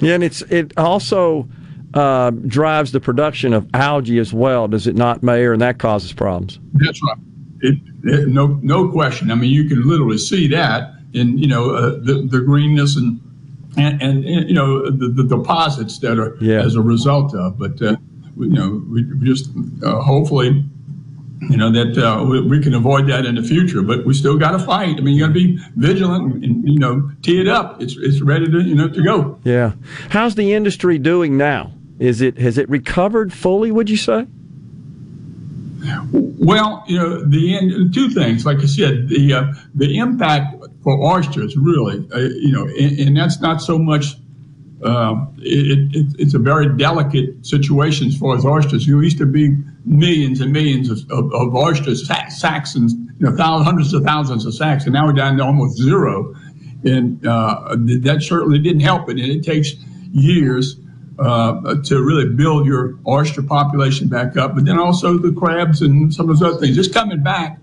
[0.00, 1.48] Yeah, and it's it also
[1.96, 5.52] uh, drives the production of algae as well, does it not, Mayor?
[5.52, 6.58] And that causes problems.
[6.74, 7.16] That's right.
[7.60, 9.30] It, it, no, no question.
[9.30, 13.18] I mean, you can literally see that in you know uh, the the greenness and
[13.78, 16.60] and, and, and you know the, the deposits that are Yeah.
[16.62, 17.58] as a result of.
[17.58, 17.96] But uh,
[18.36, 19.48] we- you know, we just
[19.82, 20.64] uh, hopefully.
[21.50, 24.38] You know that uh, we, we can avoid that in the future, but we still
[24.38, 24.96] got to fight.
[24.96, 27.80] I mean, you got to be vigilant and, and you know tee it up.
[27.82, 29.38] It's it's ready to you know to go.
[29.44, 29.72] Yeah.
[30.08, 31.72] How's the industry doing now?
[31.98, 33.70] Is it has it recovered fully?
[33.70, 34.26] Would you say?
[36.12, 38.44] Well, you know, the end, two things.
[38.44, 43.16] Like I said, the uh, the impact for oysters, really, uh, you know, and, and
[43.16, 44.16] that's not so much.
[44.84, 48.86] Uh, it, it, it's a very delicate situation as far as oysters.
[48.86, 53.64] You used to be millions and millions of, of, of oysters, and you know, thousands,
[53.66, 56.34] hundreds of thousands of sacks, and now we're down to almost zero.
[56.84, 59.18] And uh, that certainly didn't help it.
[59.18, 59.72] And it takes
[60.12, 60.76] years
[61.18, 66.12] uh, to really build your oyster population back up, but then also the crabs and
[66.12, 66.76] some of those other things.
[66.76, 67.58] It's coming back,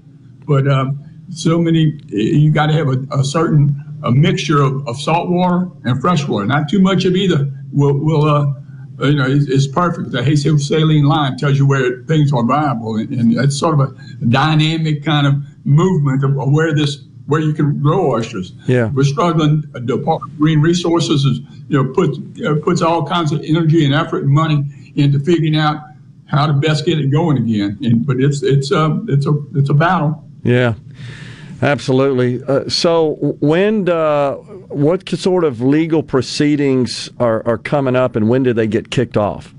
[0.47, 0.99] but um,
[1.29, 5.69] so many, you got to have a, a certain a mixture of, of salt water
[5.85, 6.45] and fresh water.
[6.45, 8.53] Not too much of either will, will uh,
[8.99, 10.11] you know, is, is perfect.
[10.11, 13.79] The Hayseed saline line tells you where things are viable, and, and it's sort of
[13.79, 18.53] a dynamic kind of movement of where this where you can grow oysters.
[18.67, 18.89] Yeah.
[18.89, 19.63] We're struggling.
[19.71, 23.85] The Department of Marine Resources is, you know, puts uh, puts all kinds of energy
[23.85, 25.77] and effort and money into figuring out
[26.25, 27.77] how to best get it going again.
[27.81, 30.27] And, but it's it's a it's a it's a battle.
[30.43, 30.75] Yeah.
[31.61, 32.43] Absolutely.
[32.43, 38.43] Uh, so, when, uh, what sort of legal proceedings are, are coming up, and when
[38.43, 39.55] do they get kicked off?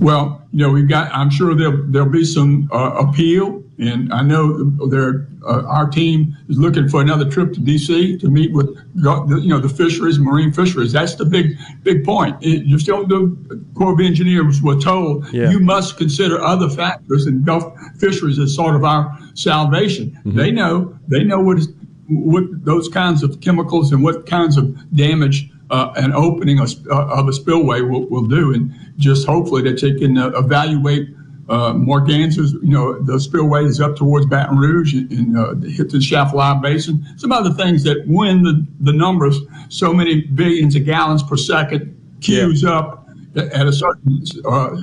[0.00, 1.12] Well, you know, we've got.
[1.12, 5.26] I'm sure there'll there'll be some uh, appeal, and I know there.
[5.42, 8.18] Uh, our team is looking for another trip to D.C.
[8.18, 10.92] to meet with the, you know the fisheries, marine fisheries.
[10.92, 12.36] That's the big big point.
[12.42, 15.50] It, you still the Corps of Engineers were told Yeah.
[15.50, 17.64] you must consider other factors, and Gulf
[17.98, 20.18] fisheries is sort of our salvation.
[20.26, 21.68] They know they know what is
[22.08, 27.06] what those kinds of chemicals and what kinds of damage uh, an opening of, uh,
[27.06, 31.08] of a spillway will, will do, and just hopefully that they can uh, evaluate
[31.50, 35.98] uh, Morganza's, you know, the spillways up towards Baton Rouge and, and uh, hit the
[35.98, 37.04] Chafalaya Basin.
[37.16, 39.36] Some other things that when the, the numbers,
[39.68, 44.76] so many billions of gallons per second, queues up at a certain uh,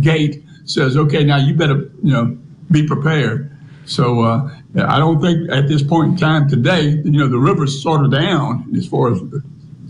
[0.00, 2.36] gate, says, okay, now you better, you know,
[2.70, 3.56] be prepared.
[3.84, 7.80] So uh, I don't think at this point in time today, you know, the river's
[7.82, 9.18] sort of down as far as,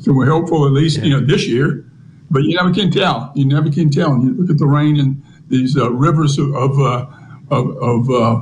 [0.01, 1.87] so we're hopeful at least, you know, this year.
[2.31, 3.31] But you never can tell.
[3.35, 4.19] You never can tell.
[4.19, 7.07] You look at the rain and these uh, rivers of of, uh,
[7.51, 8.41] of, of uh,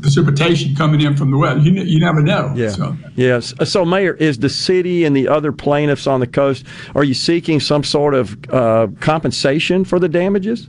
[0.00, 1.60] precipitation coming in from the west.
[1.64, 2.52] You, you never know.
[2.56, 2.70] Yeah.
[2.70, 3.52] So, Yes.
[3.64, 6.64] So, Mayor, is the city and the other plaintiffs on the coast
[6.94, 10.68] are you seeking some sort of uh, compensation for the damages?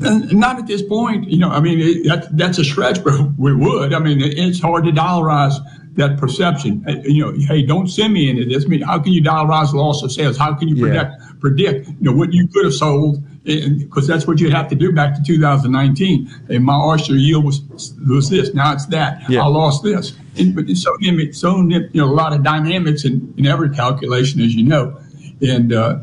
[0.00, 1.28] not at this point.
[1.28, 3.92] You know, I mean, it, that, that's a stretch, but we would.
[3.92, 5.54] I mean, it, it's hard to dollarize
[5.94, 6.84] that perception.
[6.86, 8.64] Uh, You know, hey, don't send me into this.
[8.64, 10.36] I mean, how can you dollarize loss of sales?
[10.38, 11.10] How can you Yeah.
[11.40, 13.20] predict predict you know what you could have sold?
[13.48, 16.30] Because that's what you have to do back to 2019.
[16.50, 17.62] And my oyster yield was
[18.06, 18.52] was this.
[18.52, 19.22] Now it's that.
[19.28, 19.42] Yeah.
[19.42, 20.12] I lost this.
[20.36, 23.70] And, but it's so it's so you know a lot of dynamics in, in every
[23.70, 25.00] calculation, as you know,
[25.40, 26.00] and uh,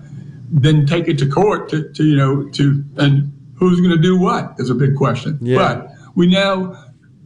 [0.50, 4.18] then take it to court to, to you know to and who's going to do
[4.18, 5.38] what is a big question.
[5.42, 5.58] Yeah.
[5.58, 6.76] But we know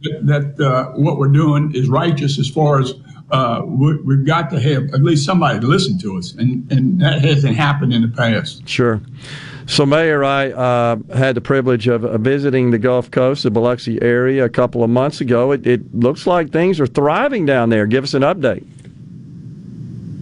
[0.02, 2.92] that, that uh, what we're doing is righteous as far as
[3.30, 7.00] uh, we, we've got to have at least somebody to listen to us, and and
[7.00, 8.68] that hasn't happened in the past.
[8.68, 9.00] Sure.
[9.70, 14.02] So, Mayor, I uh, had the privilege of uh, visiting the Gulf Coast, the Biloxi
[14.02, 15.52] area, a couple of months ago.
[15.52, 17.86] It, it looks like things are thriving down there.
[17.86, 18.66] Give us an update.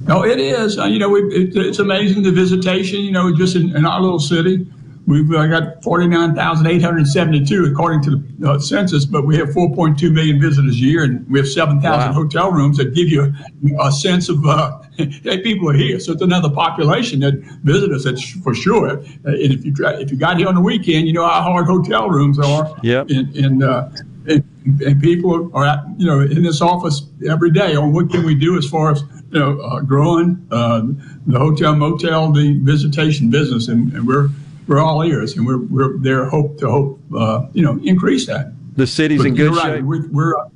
[0.07, 0.79] No, it is.
[0.79, 3.01] Uh, you know, we, it, it's amazing the visitation.
[3.01, 4.67] You know, just in, in our little city,
[5.09, 9.27] we've got forty nine thousand eight hundred seventy two according to the uh, census, but
[9.27, 12.23] we have four point two million visitors a year, and we have seven thousand Wow.
[12.23, 13.33] hotel rooms that give you
[13.81, 15.99] a, a sense of uh, hey, people are here.
[15.99, 17.35] So it's another population that
[17.65, 18.05] visit us.
[18.05, 18.99] That's for sure.
[18.99, 21.43] Uh, and if you try, if you got here on the weekend, you know how
[21.43, 22.77] hard hotel rooms are.
[22.83, 23.11] Yep.
[23.11, 23.89] And and, uh,
[24.29, 24.45] and,
[24.83, 28.35] and people are at, you know in this office every day on what can we
[28.35, 30.83] do as far as you know uh, growing uh,
[31.27, 34.29] the hotel motel the visitation business and, and we're
[34.69, 38.53] we're all ears and we're we're there hope to hope uh, you know increase that.
[38.77, 39.77] The city's But in good right.
[39.77, 39.85] shape.
[39.85, 40.49] We're, we're uh,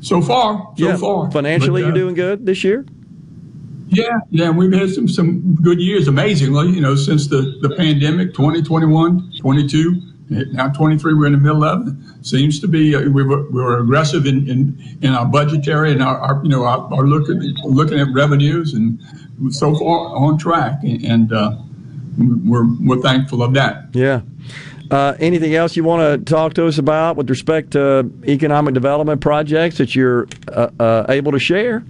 [0.00, 0.96] so far so yeah.
[0.96, 2.84] far Financially, But, uh, you're doing good this year?
[3.90, 6.08] Yeah, yeah, we've had some some good years.
[6.08, 10.02] Amazingly, you know, since the the pandemic, 2021, 22,
[10.52, 11.94] now 23, we're in the middle of it.
[12.20, 16.02] Seems to be uh, we were, we were aggressive in, in, in our budgetary and
[16.02, 19.00] our, our you know our, our looking looking at revenues and
[19.50, 21.56] so far on track, and uh,
[22.18, 23.88] we're we're thankful of that.
[23.92, 24.22] Yeah.
[24.90, 29.20] Uh, anything else you want to talk to us about with respect to economic development
[29.20, 31.84] projects that you're uh, uh, able to share?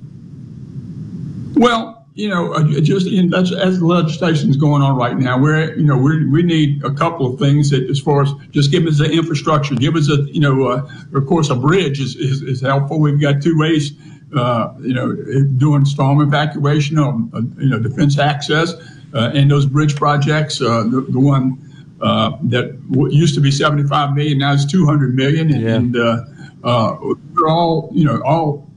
[1.55, 5.41] Well, you know, uh, just in, as, as the legislation is going on right now,
[5.41, 8.72] we're you know we we need a couple of things that as far as just
[8.72, 12.16] give us the infrastructure, give us a you know uh, of course a bridge is,
[12.16, 12.99] is, is helpful.
[12.99, 13.93] We've got two ways,
[14.37, 15.14] uh, you know,
[15.59, 18.74] doing storm evacuation, or uh, you know, defense access,
[19.15, 20.61] and those bridge projects.
[20.61, 21.59] Uh, the, the one
[22.01, 25.75] uh, that w- used to be 75 million now is 200 million, and, Yeah.
[25.75, 26.25] and uh,
[26.65, 26.97] uh,
[27.35, 28.69] we're all you know all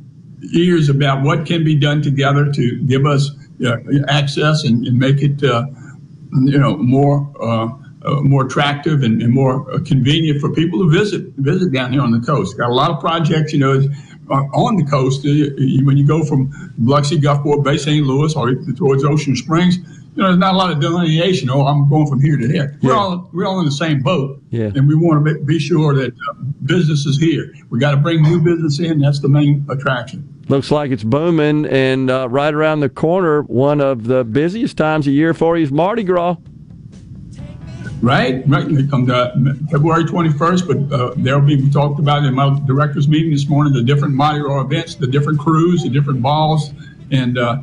[0.53, 3.29] ears about what can be done together to give us
[3.65, 3.77] uh,
[4.07, 5.65] access and, and make it, uh,
[6.45, 7.67] you know, more uh,
[8.03, 12.01] uh, more attractive and, and more uh, convenient for people to visit visit down here
[12.01, 12.57] on the coast.
[12.57, 13.79] Got a lot of projects, you know,
[14.31, 15.23] uh, on the coast.
[15.23, 15.53] Uh,
[15.85, 18.03] when you go from Biloxi, Gulfport, Bay St.
[18.05, 19.77] Louis, or towards Ocean Springs,
[20.15, 21.49] you know, there's not a lot of delineation.
[21.49, 22.77] Oh, I'm going from here to there.
[22.81, 22.97] We're Yeah.
[22.97, 24.71] all we're all in the same boat, Yeah.
[24.75, 26.33] and we want to be sure that uh,
[26.65, 27.53] business is here.
[27.69, 28.99] We got to bring new business in.
[28.99, 30.27] That's the main attraction.
[30.49, 35.07] Looks like it's booming, and uh, right around the corner, one of the busiest times
[35.07, 36.35] of year for you is Mardi Gras.
[38.01, 38.67] Right, right.
[38.67, 39.31] They come to
[39.69, 43.73] February 21st, but uh, there'll be, we talked about in my director's meeting this morning,
[43.73, 46.71] the different Mardi Gras events, the different krewes, the different balls,
[47.11, 47.61] and uh,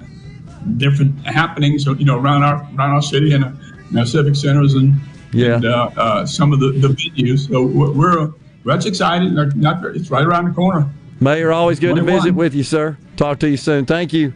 [0.76, 3.50] different happenings, you know, around our around our city and, uh,
[3.90, 4.94] and our civic centers and,
[5.32, 5.56] Yeah.
[5.56, 7.48] and uh, uh, some of the, the venues.
[7.48, 8.32] So we're, we're
[8.64, 9.34] that's exciting.
[9.34, 10.90] Not, not, it's right around the corner.
[11.20, 12.96] Mayor, always good to visit with you, sir.
[13.16, 13.86] Talk to you soon.
[13.86, 14.32] Thank you.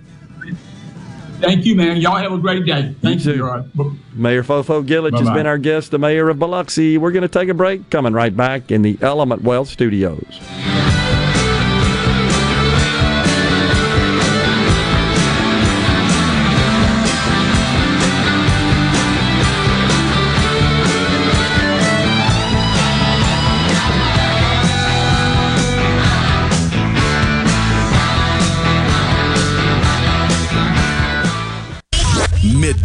[1.40, 1.96] Thank you, man.
[2.00, 2.94] Y'all have a great day.
[3.02, 3.34] Thank you.
[3.34, 3.70] Gerard.
[4.14, 5.34] Mayor Fofo Gillich has Bye-bye.
[5.34, 6.98] been our guest, the mayor of Biloxi.
[6.98, 7.90] We're going to take a break.
[7.90, 10.40] Coming right back in the Element Wealth Studios.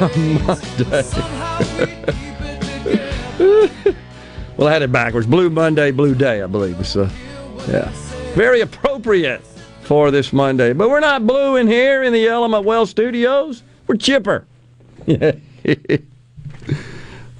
[0.00, 1.02] Monday.
[4.56, 5.24] Well, I had it backwards.
[5.28, 6.84] Blue Monday, Blue Day, I believe.
[6.84, 7.08] So,
[7.68, 7.88] yeah.
[8.34, 9.40] Very appropriate
[9.82, 10.72] for this Monday.
[10.72, 13.62] But we're not blue in here in the Element Wealth Studios.
[13.86, 14.48] We're chipper.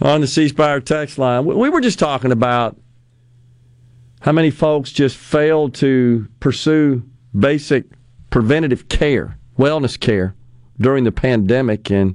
[0.01, 1.45] On the C Spire text line.
[1.45, 2.77] We- We were just talking about
[4.21, 7.03] how many folks just failed to pursue
[7.37, 7.85] basic
[8.31, 10.37] preventative care, wellness care
[10.79, 12.15] during the pandemic and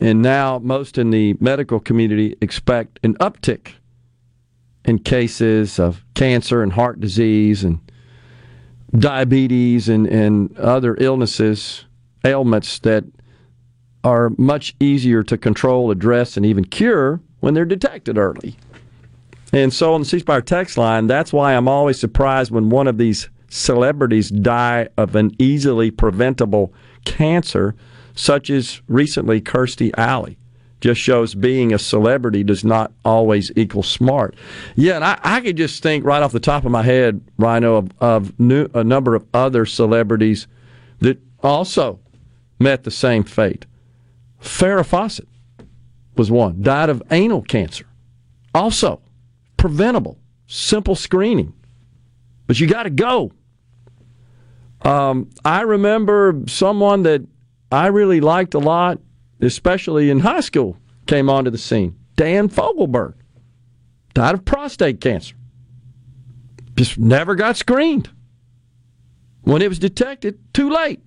[0.00, 3.74] and now most in the medical community expect an uptick
[4.84, 7.78] in cases of cancer and heart disease and
[8.98, 11.84] diabetes and, and other illnesses,
[12.24, 13.04] ailments that
[14.02, 18.56] are much easier to control, address, and even cure when they're detected early.
[19.52, 22.86] And so on the C Spire text line, that's why I'm always surprised when one
[22.86, 26.72] of these celebrities die of an easily preventable
[27.04, 27.74] cancer,
[28.14, 30.36] such as recently Kirstie Alley.
[30.80, 34.34] Just shows being a celebrity does not always equal smart.
[34.76, 37.76] Yeah, and I, I could just think right off the top of my head, Rhino,
[37.76, 40.46] of, of new, a number of other celebrities
[41.00, 42.00] that also
[42.58, 43.66] met the same fate.
[44.40, 45.28] Farrah Fawcett
[46.16, 47.86] was one, died of anal cancer.
[48.54, 49.02] Also,
[49.58, 51.52] preventable, simple screening.
[52.46, 53.32] But you got to go.
[54.82, 57.22] Um, I remember someone that
[57.70, 58.98] I really liked a lot,
[59.40, 61.96] especially in high school, came onto the scene.
[62.16, 63.14] Dan Fogelberg
[64.14, 65.36] died of prostate cancer.
[66.76, 68.10] Just never got screened.
[69.42, 71.00] When it was detected, too late.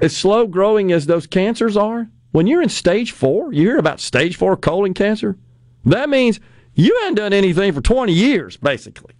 [0.00, 4.00] as slow growing as those cancers are, when you're in stage four, you hear about
[4.00, 5.36] stage four colon cancer.
[5.84, 6.40] That means
[6.74, 9.14] you haven't done anything for 20 years, basically.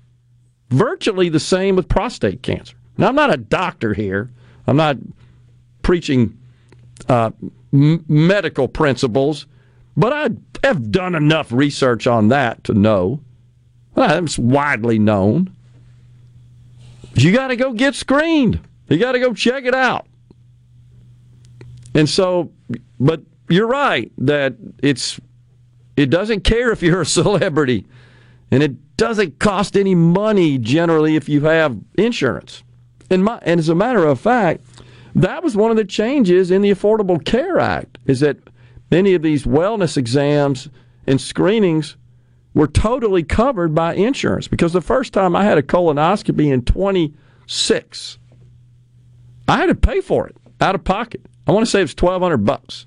[0.70, 2.76] Virtually the same with prostate cancer.
[2.96, 4.30] Now, I'm not a doctor here.
[4.66, 4.96] I'm not
[5.88, 6.38] preaching
[7.08, 7.30] uh,
[7.72, 9.46] m- medical principles,
[9.96, 10.28] but I
[10.62, 13.20] have done enough research on that to know.
[13.96, 15.56] It's widely known.
[17.14, 18.60] You got to go get screened.
[18.90, 20.06] You got to go check it out.
[21.94, 22.52] And so,
[23.00, 25.18] but you're right that it's
[25.96, 27.86] it doesn't care if you're a celebrity,
[28.50, 32.62] and it doesn't cost any money generally if you have insurance.
[33.08, 34.60] And my, and as a matter of fact,
[35.18, 38.38] that was one of the changes in the Affordable Care Act is that
[38.90, 40.68] many of these wellness exams
[41.06, 41.96] and screenings
[42.54, 48.18] were totally covered by insurance because the first time I had a colonoscopy in 26,
[49.48, 51.24] I had to pay for it out of pocket.
[51.46, 52.86] I want to say it was 1200 bucks.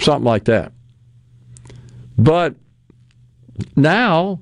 [0.00, 0.72] Something like that.
[2.16, 2.56] But
[3.76, 4.40] now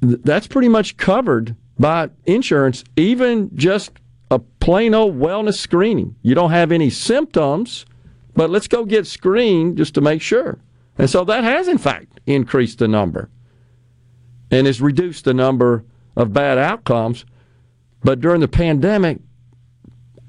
[0.00, 3.92] that's pretty much covered by insurance, even just
[4.62, 6.14] plain old wellness screening.
[6.22, 7.84] You don't have any symptoms,
[8.34, 10.60] but let's go get screened just to make sure.
[10.96, 13.28] And so that has, in fact, increased the number
[14.52, 15.84] and has reduced the number
[16.16, 17.24] of bad outcomes.
[18.04, 19.18] But during the pandemic,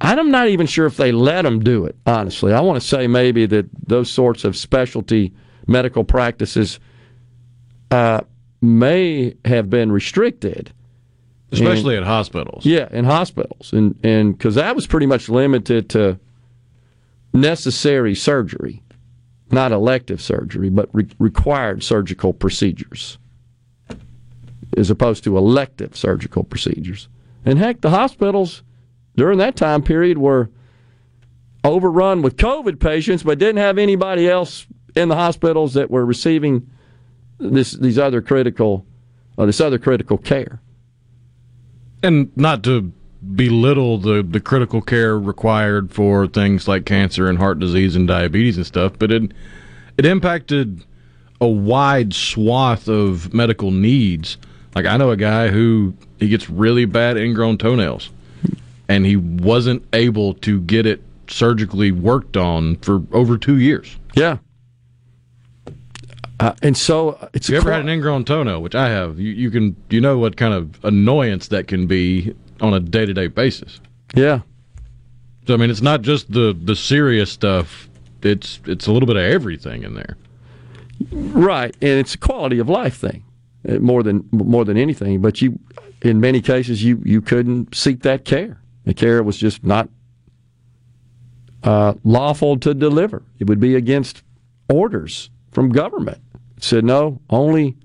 [0.02, 2.54] I'm not even sure if they let them do it, honestly.
[2.54, 5.32] I want to say maybe that those sorts of specialty
[5.68, 6.80] medical practices
[7.92, 8.22] uh,
[8.62, 10.74] may have been restricted.
[11.54, 12.66] Especially at hospitals.
[12.66, 16.20] Yeah, in hospitals, and and because that was pretty much limited to
[17.34, 18.84] necessary surgery,
[19.51, 23.18] not elective surgery, but re- required surgical procedures,
[24.78, 27.08] as opposed to elective surgical procedures.
[27.45, 28.64] And heck, the hospitals
[29.16, 30.49] during that time period were
[31.64, 36.70] overrun with COVID patients, but didn't have anybody else in the hospitals that were receiving
[37.39, 38.86] this these other critical
[39.38, 40.62] uh, this other critical care.
[42.04, 42.91] And not to
[43.36, 48.58] belittle the, the critical care required for things like cancer and heart disease and diabetes
[48.58, 49.32] and stuff, but it
[49.97, 50.84] it impacted
[51.39, 54.38] a wide swath of medical needs.
[54.76, 58.10] Like I know a guy who he gets really bad ingrown toenails,
[58.89, 63.97] and he wasn't able to get it surgically worked on for over two years.
[64.16, 64.38] Yeah.
[66.44, 68.89] Uh, and so uh, it's If you ever cro- had an ingrown toenail, which I
[68.89, 72.80] have, you, you can you know what kind of annoyance that can be on a
[72.82, 73.80] day to day basis.
[74.14, 74.41] yeah.
[75.48, 77.89] So I mean, it's not just the the serious stuff.
[78.22, 80.18] It's it's a little bit of everything in there.
[81.12, 83.24] Right, and it's a quality of life thing
[83.68, 85.22] uh, more than more than anything.
[85.22, 85.60] But you,
[86.02, 88.62] in many cases, you you couldn't seek that care.
[88.86, 89.89] The care was just not
[91.64, 93.24] uh, lawful to deliver.
[93.39, 94.24] It would be against
[94.70, 96.20] orders from government.
[96.64, 97.76] Said no, only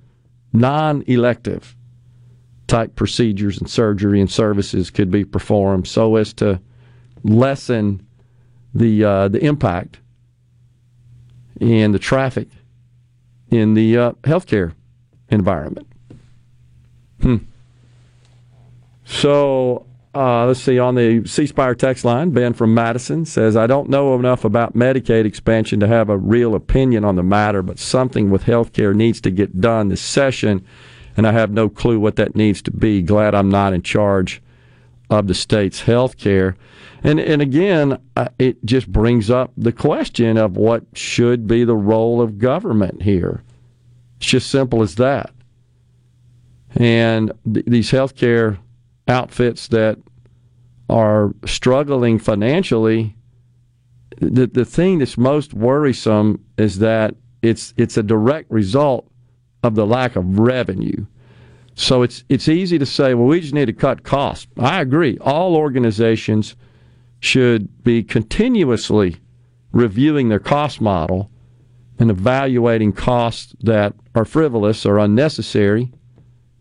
[0.53, 1.75] non-elective
[2.69, 6.61] type procedures and surgery and services could be performed, so as to
[7.25, 8.07] lessen
[8.73, 9.99] the uh, the impact
[11.61, 12.47] and the traffic
[13.51, 14.75] in the uh, healthcare
[15.29, 15.89] environment.
[17.21, 17.39] Hmm.
[19.05, 19.88] So
[20.19, 22.31] uh, let's see on the C Spire text line.
[22.31, 26.55] Ben from Madison says, "I don't know enough about Medicaid expansion to have a real
[26.55, 30.65] opinion on the matter, but something with healthcare needs to get done this session,
[31.17, 33.01] and I have no clue what that needs to be.
[33.01, 34.43] Glad I'm not in charge
[35.09, 36.57] of the state's health care."
[37.05, 37.99] And and again,
[38.41, 43.45] it just brings up the question of what should be the role of government here.
[44.17, 45.31] It's just simple as that.
[46.75, 48.59] And th- these healthcare
[49.07, 49.99] outfits that
[50.89, 53.17] are struggling financially,
[54.21, 59.11] the the thing that's most worrisome is that it's it's a direct result
[59.63, 61.07] of the lack of revenue.
[61.75, 64.49] So it's it's easy to say, well, we just need to cut costs.
[64.59, 65.19] I agree.
[65.21, 66.57] All organizations
[67.21, 69.17] should be continuously
[69.73, 71.31] reviewing their cost model
[71.99, 75.93] and evaluating costs that are frivolous or unnecessary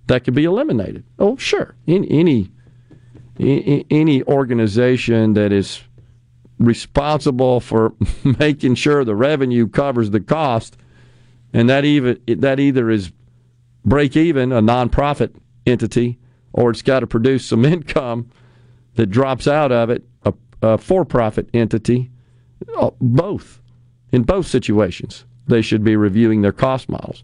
[0.08, 1.04] that could be eliminated.
[1.20, 1.76] Oh, sure.
[1.86, 2.52] In, any
[3.40, 5.82] any organization that is
[6.60, 7.94] responsible for
[8.40, 10.78] making sure the revenue covers the cost,
[11.54, 13.12] and that even that either is
[13.86, 15.34] break even, a nonprofit
[15.66, 16.18] entity,
[16.54, 18.30] or it's got to produce some income
[18.96, 22.10] that drops out of it, a, a for-profit entity.
[22.76, 23.62] Uh, Both,
[24.12, 27.24] in both situations, they should be reviewing their cost models.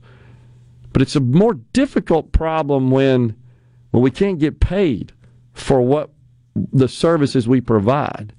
[0.94, 3.36] But it's a more difficult problem when
[3.90, 5.12] when we can't get paid
[5.54, 6.12] for what
[6.56, 8.34] the services we provide.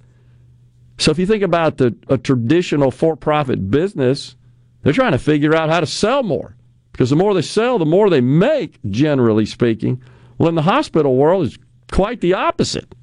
[0.99, 4.37] So if you think about the a traditional for-profit business,
[4.83, 6.57] they're trying to figure out how to sell more
[6.93, 8.79] because the more they sell, the more they make.
[8.89, 10.01] Generally speaking,
[10.39, 11.59] well, in the hospital world, it's
[11.91, 12.95] quite the opposite.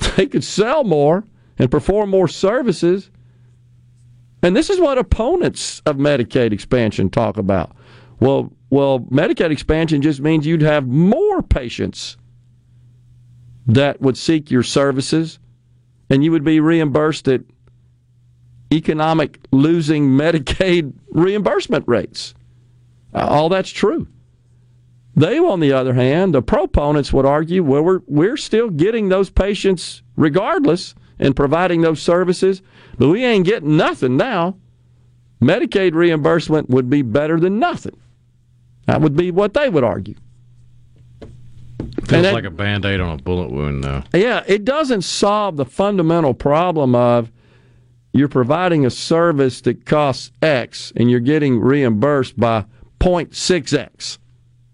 [0.16, 1.24] They could sell more
[1.58, 3.10] and perform more services.
[4.42, 7.74] And this is what opponents of Medicaid expansion talk about.
[8.18, 12.16] Well, well, Medicaid expansion just means you'd have more patients
[13.66, 15.38] that would seek your services
[16.10, 17.42] and you would be reimbursed at
[18.72, 22.34] economic losing Medicaid reimbursement rates.
[23.14, 24.08] Uh, all that's true.
[25.14, 29.28] They, on the other hand, the proponents would argue, well, we're, we're still getting those
[29.28, 32.62] patients regardless and providing those services,
[32.98, 34.56] but we ain't getting nothing now.
[35.40, 37.96] Medicaid reimbursement would be better than nothing.
[38.86, 40.14] That would be what they would argue.
[42.04, 44.02] Feels that- like a band aid on a bullet wound, though.
[44.14, 47.30] Yeah, it doesn't solve the fundamental problem of
[48.12, 52.66] you're providing a service that costs X and you're getting reimbursed by
[53.00, 54.18] 0.6X.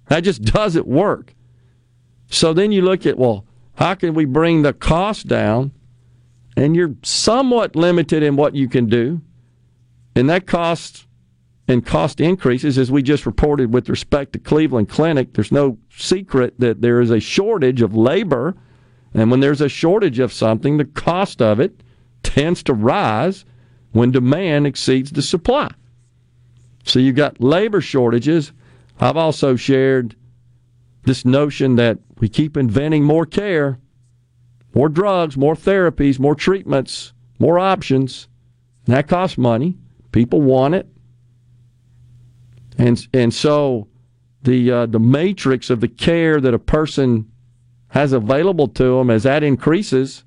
[0.08, 1.34] That just doesn't work.
[2.30, 3.44] So then you look at, well,
[3.74, 5.72] how can we bring the cost down?
[6.56, 9.20] And you're somewhat limited in what you can do.
[10.16, 11.06] And that cost
[11.68, 16.58] and cost increases, as we just reported with respect to Cleveland Clinic, there's no secret
[16.58, 18.56] that there is a shortage of labor.
[19.12, 21.82] And when there's a shortage of something, the cost of it
[22.22, 23.44] tends to rise
[23.92, 25.70] when demand exceeds the supply.
[26.84, 28.52] So you've got labor shortages.
[28.98, 30.16] I've also shared
[31.04, 33.78] this notion that we keep inventing more care,
[34.74, 38.26] more drugs, more therapies, more treatments, more options.
[38.86, 39.76] And that costs money.
[40.12, 40.86] People want it.
[42.78, 43.88] And and so
[44.42, 47.30] the uh, the matrix of the care that a person
[47.88, 50.24] has available to them as that increases,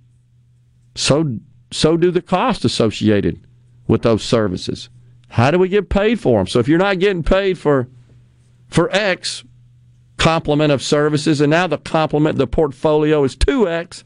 [0.96, 1.38] so
[1.72, 3.40] so do the costs associated
[3.88, 4.90] with those services.
[5.30, 6.48] How do we get paid for them?
[6.48, 7.88] So if you're not getting paid for
[8.68, 9.46] for X
[10.18, 14.04] complement of services, and now the complement the portfolio is two X,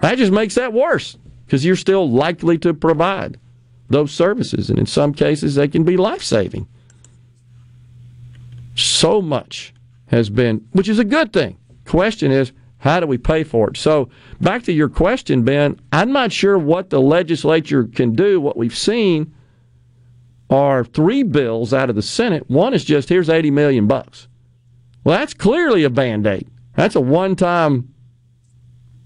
[0.00, 3.38] that just makes that worse because you're still likely to provide
[3.88, 6.66] those services, and in some cases they can be life saving.
[8.76, 9.74] So much
[10.06, 11.58] has been, which is a good thing.
[11.84, 13.76] Question is, how do we pay for it?
[13.76, 14.10] So,
[14.40, 18.40] back to your question, Ben, I'm not sure what the legislature can do.
[18.40, 19.34] What we've seen
[20.50, 22.48] are three bills out of the Senate.
[22.48, 24.28] One is just here's 80 million bucks.
[25.04, 26.48] Well, that's clearly a band-aid.
[26.74, 27.92] That's a one-time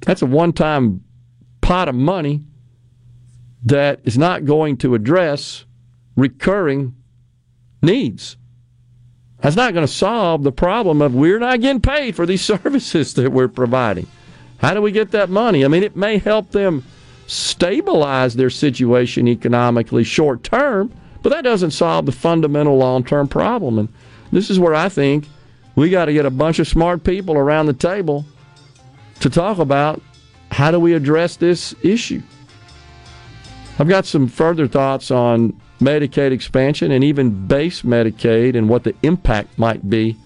[0.04, 1.04] that's a one-time
[1.60, 2.42] pot of money
[3.64, 5.66] that is not going to address
[6.16, 6.94] recurring
[7.82, 8.36] needs.
[9.40, 13.14] That's not going to solve the problem of we're not getting paid for these services
[13.14, 14.06] that we're providing.
[14.58, 15.64] How do we get that money?
[15.64, 16.84] I mean, it may help them
[17.26, 23.78] stabilize their situation economically short term, but that doesn't solve the fundamental long term problem.
[23.78, 23.88] And
[24.32, 25.26] this is where I think
[25.76, 28.26] we got to get a bunch of smart people around the table
[29.20, 30.02] to talk about
[30.50, 32.22] how do we address this issue.
[33.78, 38.94] I've got some further thoughts on Medicaid expansion and even base Medicaid and what the
[39.02, 40.16] impact might be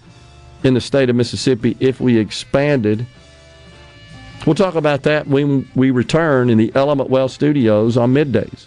[0.65, 3.07] in the state of Mississippi if we expanded.
[4.47, 8.67] We'll talk about that when we return in the Element Wealth studios on middays.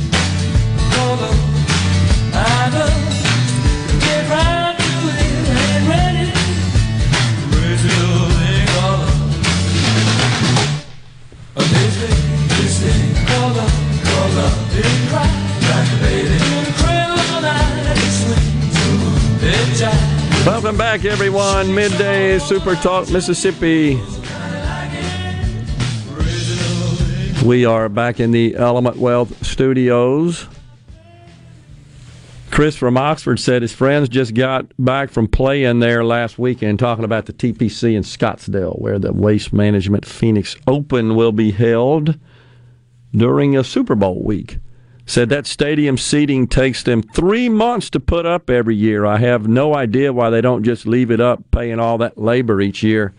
[20.97, 21.73] Back, everyone.
[21.73, 23.97] Midday Super Talk Mississippi.
[27.45, 30.49] We are back in the Element Wealth studios.
[32.49, 37.05] Chris from Oxford said his friends just got back from playing there last weekend, talking
[37.05, 42.19] about the TPC in Scottsdale, where the Waste Management Phoenix Open will be held
[43.15, 44.57] during a Super Bowl week.
[45.11, 49.05] Said that stadium seating takes them three months to put up every year.
[49.05, 52.61] I have no idea why they don't just leave it up, paying all that labor
[52.61, 53.13] each year.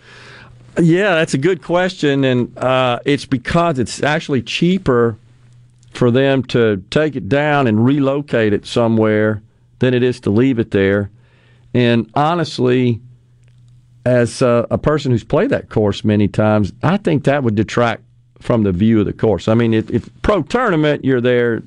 [0.81, 5.19] Yeah, that's a good question, and uh, it's because it's actually cheaper
[5.93, 9.43] for them to take it down and relocate it somewhere
[9.81, 11.11] than it is to leave it there.
[11.75, 13.03] And honestly,
[14.07, 18.03] as a, a person who's played that course many times, I think that would detract
[18.41, 19.47] from the view of the course.
[19.47, 21.63] I mean, if, if pro tournament, you're there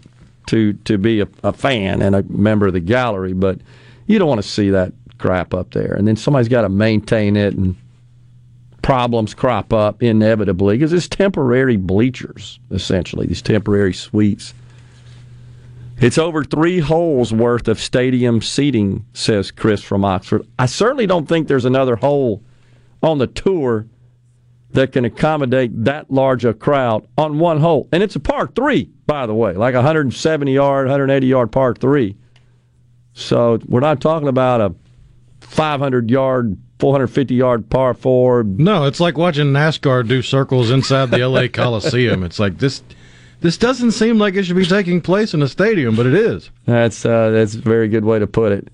[0.48, 3.60] to to be a, a fan and a member of the gallery, but
[4.08, 5.94] you don't want to see that crap up there.
[5.94, 7.76] And then somebody's got to maintain it and
[8.82, 14.54] problems crop up inevitably because it's temporary bleachers, essentially, these temporary suites.
[15.98, 20.46] It's over three holes worth of stadium seating, says Chris from Oxford.
[20.60, 22.44] I certainly don't think there's another hole
[23.02, 23.88] on the tour
[24.76, 27.88] that can accommodate that large a crowd on one hole.
[27.92, 32.16] And it's a par three, by the way, like 170 yard, 180 yard par three.
[33.14, 34.76] So we're not talking about a
[35.42, 38.44] 500 yard 450 yard par four.
[38.44, 42.24] No, it's like watching NASCAR do circles inside the LA Coliseum.
[42.24, 42.84] It's like this.
[43.42, 46.50] This doesn't seem like it should be taking place in a stadium, but it is.
[46.66, 48.68] That's uh, that's a very good way to put it.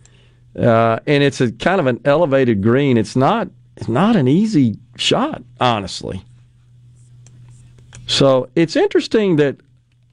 [0.57, 2.97] Uh, and it's a kind of an elevated green.
[2.97, 3.49] It's not
[3.81, 6.23] it's not an easy shot, honestly.
[8.05, 9.57] So it's interesting that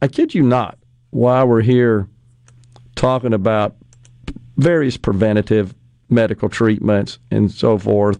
[0.00, 0.78] I kid you not,
[1.10, 2.08] while we're here
[2.94, 3.76] talking about
[4.56, 5.74] various preventative
[6.08, 8.18] medical treatments and so forth,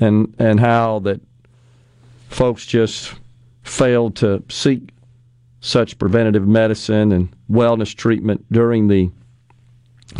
[0.00, 1.20] and and how that
[2.28, 3.12] folks just
[3.64, 4.90] failed to seek
[5.60, 9.10] such preventative medicine and wellness treatment during the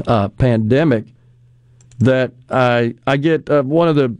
[0.09, 1.05] uh, pandemic.
[2.01, 4.17] That I I get uh, one of the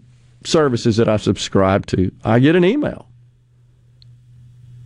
[0.47, 2.11] services that I subscribe to.
[2.25, 3.09] I get an email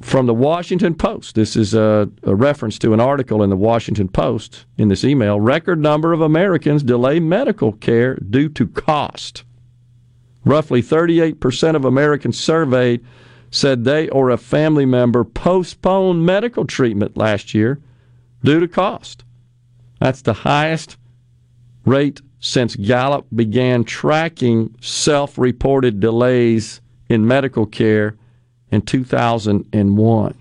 [0.03, 1.35] from the Washington Post.
[1.35, 5.41] This is a, a, reference to an article in the Washington Post in this email.
[5.41, 9.45] Record number of Americans delay medical care due to cost.
[10.45, 13.05] Roughly 38% of Americans surveyed
[13.51, 17.81] said they or a family member postponed medical treatment last year
[18.45, 19.25] due to cost.
[19.99, 20.99] That's the highest
[21.85, 28.17] rate since Gallup began tracking self reported delays in medical care
[28.71, 30.35] in 2001.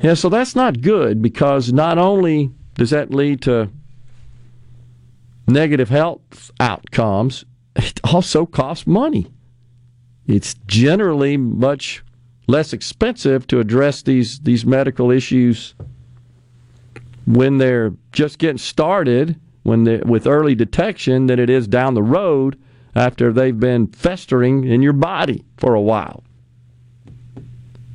[0.00, 3.68] Yeah, so that's not good because not only does that lead to
[5.48, 9.26] negative health outcomes, it also costs money.
[10.26, 12.04] It's generally much
[12.46, 15.74] less expensive to address these, these medical issues
[17.26, 19.38] when they're just getting started,
[19.68, 22.58] when they, with early detection, than it is down the road
[22.94, 26.24] after they've been festering in your body for a while.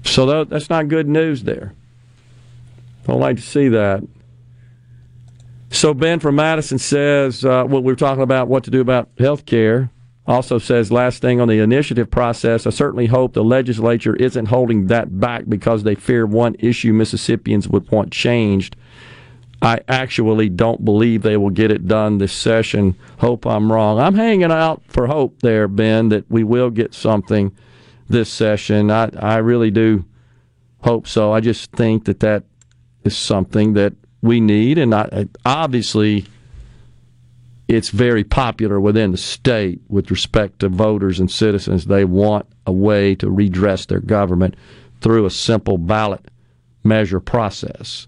[0.05, 1.73] So that's not good news there.
[3.05, 4.03] Don't like to see that.
[5.69, 9.45] So Ben from Madison says, uh, well, we're talking about what to do about health
[9.45, 9.89] care.
[10.25, 14.87] Also says, last thing on the initiative process, I certainly hope the legislature isn't holding
[14.87, 18.77] that back because they fear one issue Mississippians would want changed.
[19.63, 22.95] I actually don't believe they will get it done this session.
[23.19, 23.97] Hope I'm wrong.
[23.97, 27.55] I'm hanging out for hope there, Ben, that we will get something
[28.09, 28.91] this session.
[28.91, 30.03] I, I really do
[30.81, 31.31] hope so.
[31.31, 32.43] I just think that that
[33.05, 36.25] is something that we need, and I, obviously
[37.69, 41.85] it's very popular within the state with respect to voters and citizens.
[41.85, 44.55] They want a way to redress their government
[44.99, 46.29] through a simple ballot
[46.83, 48.07] measure process.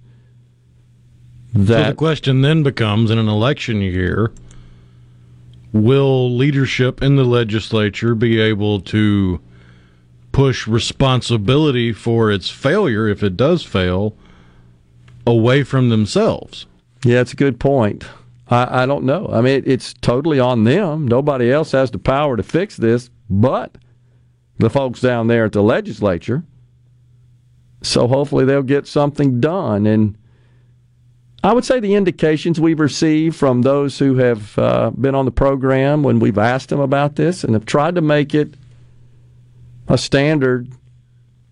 [1.55, 4.33] That so the question then becomes in an election year
[5.71, 9.39] will leadership in the legislature be able to
[10.33, 14.17] push responsibility for its failure if it does fail
[15.25, 16.65] away from themselves?
[17.05, 18.03] Yeah it's a good point.
[18.49, 19.29] I, I don't know.
[19.31, 21.07] I mean it, it's totally on them.
[21.07, 23.77] Nobody else has the power to fix this but
[24.57, 26.43] the folks down there at the legislature.
[27.81, 29.85] So hopefully they'll get something done.
[29.85, 30.17] And
[31.45, 35.31] I would say the indications we've received from those who have uh, been on the
[35.31, 38.55] program when we've asked them about this and have tried to make it
[39.87, 40.71] a standard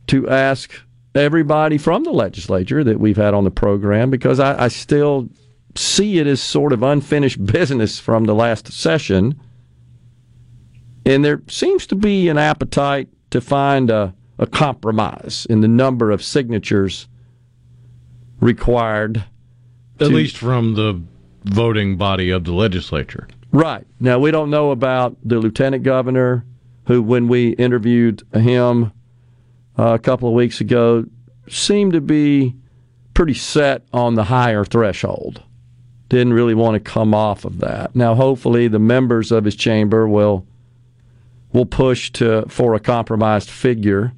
[0.08, 0.72] to ask
[1.14, 5.30] everybody from the legislature that we've had on the program because I, I still
[5.76, 9.40] see it as sort of unfinished business from the last session.
[11.06, 16.10] And there seems to be an appetite to find a, a compromise in the number
[16.10, 17.08] of signatures
[18.40, 19.26] required
[20.04, 21.02] at to, least from the
[21.46, 23.28] voting body of the legislature.
[23.52, 23.86] Right.
[24.00, 26.46] Now, we don't know about the lieutenant governor,
[26.88, 28.92] who, when we interviewed him
[29.78, 31.06] uh, a couple of weeks ago,
[31.48, 32.56] seemed to be
[33.14, 35.44] pretty set on the higher threshold.
[36.10, 37.96] Didn't really want to come off of that.
[37.96, 40.46] Now, hopefully, the members of his chamber will
[41.52, 44.14] will push to for a compromised figure,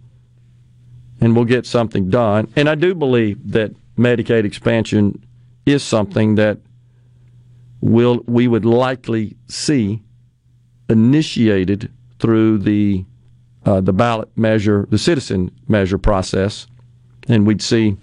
[1.20, 2.52] and we'll get something done.
[2.56, 5.24] And I do believe that Medicaid expansion
[5.66, 6.60] is something that
[7.82, 10.02] will we would likely see
[10.90, 13.06] initiated through the
[13.66, 16.68] uh, the ballot measure, the citizen measure process,
[17.28, 17.98] and we'd see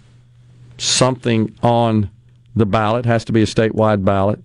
[0.79, 2.11] something on
[2.57, 4.43] the ballot has to be a statewide ballot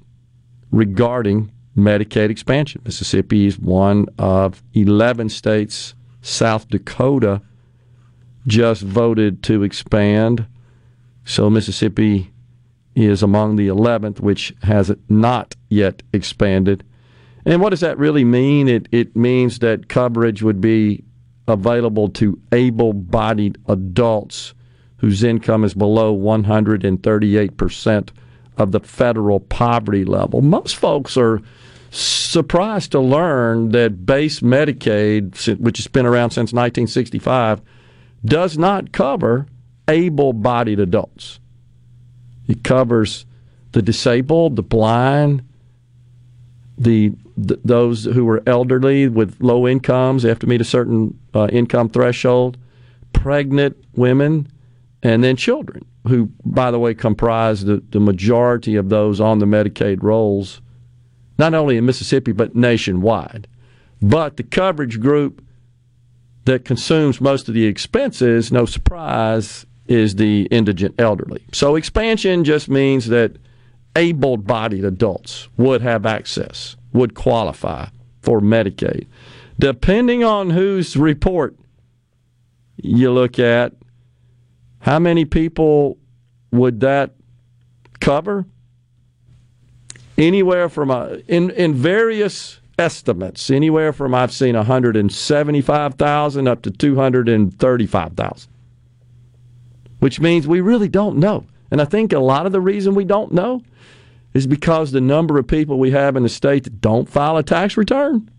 [0.72, 2.81] regarding Medicaid expansion.
[2.85, 5.94] Mississippi is one of 11 states.
[6.22, 7.41] South Dakota
[8.48, 10.48] just voted to expand.
[11.26, 12.31] So Mississippi
[13.06, 16.84] is among the 11th, which has not yet expanded.
[17.45, 18.68] And what does that really mean?
[18.68, 21.03] It, it means that coverage would be
[21.48, 24.53] available to able bodied adults
[24.98, 28.10] whose income is below 138%
[28.57, 30.41] of the federal poverty level.
[30.41, 31.40] Most folks are
[31.91, 37.61] surprised to learn that base Medicaid, which has been around since 1965,
[38.26, 39.45] does not cover
[39.88, 41.40] able bodied adults.
[42.48, 43.26] It covers
[43.74, 45.44] the disabled, the blind,
[46.78, 51.19] the, th- those who are elderly with low incomes, they have to meet a certain
[51.34, 52.57] uh, income threshold,
[53.14, 54.48] pregnant women,
[55.03, 59.45] and then children, who, by the way, comprise the, the majority of those on the
[59.45, 60.61] Medicaid rolls,
[61.38, 63.48] not only in Mississippi, but nationwide.
[64.02, 65.44] But the coverage group
[66.45, 71.43] that consumes most of the expenses, no surprise, is the indigent elderly.
[71.51, 73.38] So expansion just means that
[73.95, 77.88] able bodied adults would have access, would qualify
[78.22, 79.07] for Medicaid.
[79.59, 81.57] Depending on whose report
[82.77, 83.73] you look at,
[84.80, 85.97] how many people
[86.51, 87.15] would that
[87.99, 88.45] cover?
[90.18, 98.51] Anywhere from a, in in various estimates, anywhere from I've seen 175,000 up to 235,000.
[99.99, 101.45] Which means we really don't know.
[101.72, 103.64] And I think a lot of the reason we don't know
[104.34, 107.44] is because the number of people we have in the state that don't file a
[107.44, 108.30] tax return,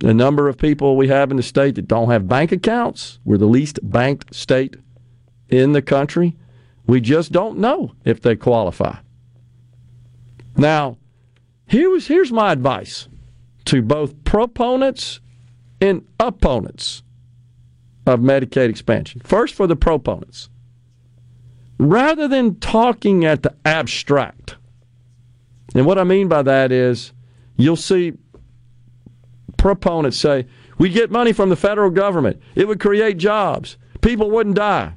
[0.00, 3.18] the number of people we have in the state that don't have bank accounts.
[3.24, 4.76] We're the least banked state
[5.48, 6.36] in the country.
[6.86, 8.98] We just don't know if they qualify.
[10.56, 10.98] Now,
[11.66, 13.08] here's, here's my advice
[13.66, 15.20] to both proponents
[15.80, 17.02] and opponents
[18.06, 19.22] of Medicaid expansion.
[19.24, 20.50] First, for the proponents.
[21.78, 24.56] Rather than talking at the abstract,
[25.74, 27.12] and what I mean by that is
[27.56, 28.12] you'll see
[29.56, 30.46] proponents say,
[30.78, 32.40] we get money from the federal government.
[32.54, 33.76] It would create jobs.
[34.00, 34.94] People wouldn't die.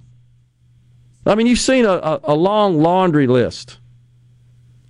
[1.26, 3.80] I mean, you've seen a, a, a long laundry list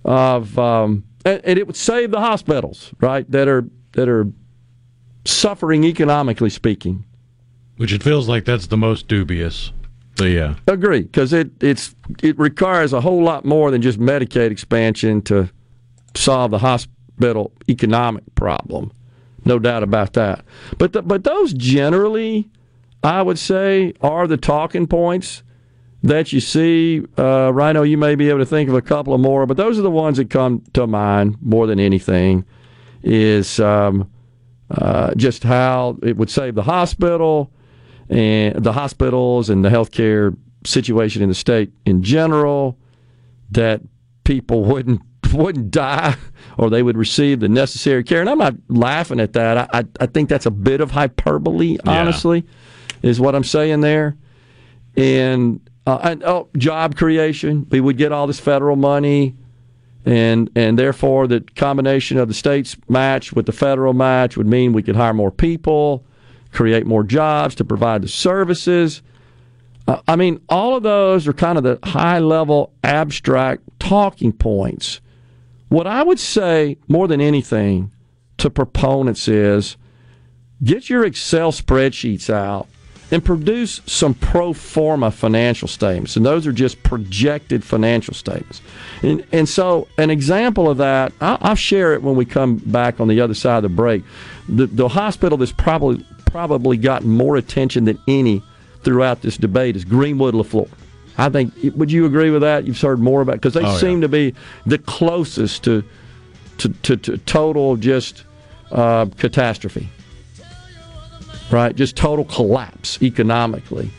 [0.04, 4.26] of, um, and, and, it would save the hospitals, right, that are that are
[5.24, 7.04] suffering economically speaking.
[7.76, 9.72] Which it feels like that's the most dubious.
[10.20, 15.22] Yeah, agree because it it's it requires a whole lot more than just Medicaid expansion
[15.22, 15.48] to
[16.14, 18.92] solve the hospital economic problem.
[19.44, 20.44] No doubt about that.
[20.76, 22.50] But the, but those generally,
[23.02, 25.42] I would say, are the talking points
[26.02, 27.02] that you see.
[27.16, 29.78] Uh, Rhino, you may be able to think of a couple of more, but those
[29.78, 32.44] are the ones that come to mind more than anything.
[33.02, 34.10] Is um,
[34.70, 37.52] uh, just how it would save the hospital
[38.08, 42.78] and the hospitals and the healthcare situation in the state in general.
[43.50, 43.80] That
[44.24, 45.00] people wouldn't
[45.32, 46.16] wouldn't die
[46.56, 48.20] or they would receive the necessary care.
[48.20, 49.58] And I'm not laughing at that.
[49.58, 52.44] I, I, I think that's a bit of hyperbole, honestly,
[53.02, 53.10] yeah.
[53.10, 54.16] is what I'm saying there.
[54.96, 57.66] And, uh, and oh, job creation.
[57.70, 59.36] We would get all this federal money.
[60.04, 64.72] And, and therefore, the combination of the state's match with the federal match would mean
[64.72, 66.04] we could hire more people,
[66.52, 69.02] create more jobs to provide the services.
[69.86, 75.00] Uh, I mean, all of those are kind of the high level abstract talking points
[75.68, 77.92] what I would say more than anything
[78.38, 79.76] to proponents is
[80.62, 82.68] get your Excel spreadsheets out
[83.10, 86.16] and produce some pro forma financial statements.
[86.16, 88.60] And those are just projected financial statements.
[89.02, 93.00] And, and so, an example of that, I'll, I'll, share it when we come back
[93.00, 94.04] on the other side of the break.
[94.48, 98.42] The, the hospital that's probably probably gotten more attention than any
[98.82, 100.68] throughout this debate is Greenwood Leflore.
[101.16, 101.52] I think.
[101.74, 102.64] Would you agree with that?
[102.64, 104.02] You've heard more about because they oh, seem yeah.
[104.02, 104.34] to be
[104.66, 105.84] the closest to
[106.58, 108.24] to, to, to total just
[108.70, 109.88] uh, catastrophe,
[111.50, 111.74] right?
[111.74, 113.90] Just total collapse economically.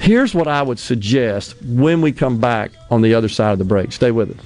[0.00, 3.64] Here's what I would suggest when we come back on the other side of the
[3.64, 3.92] break.
[3.92, 4.44] Stay with us.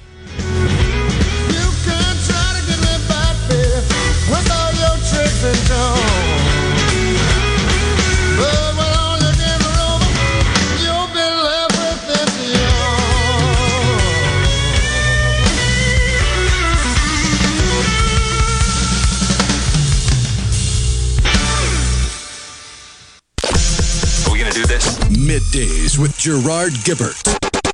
[25.53, 27.21] Middays with Gerard Gibert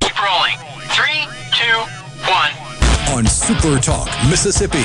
[0.01, 0.57] Keep rolling.
[0.89, 1.77] Three, two,
[2.29, 2.51] one.
[3.17, 4.83] on Super Talk, Mississippi.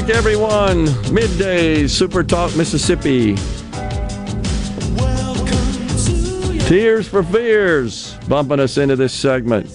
[0.00, 0.84] Back, everyone.
[1.12, 3.34] Midday Super Talk Mississippi.
[6.68, 9.68] Tears for Fears bumping us into this segment.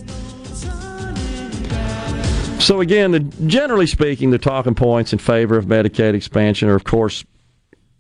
[2.62, 6.86] So again, the, generally speaking, the talking points in favor of Medicaid expansion are, of
[6.86, 7.26] course,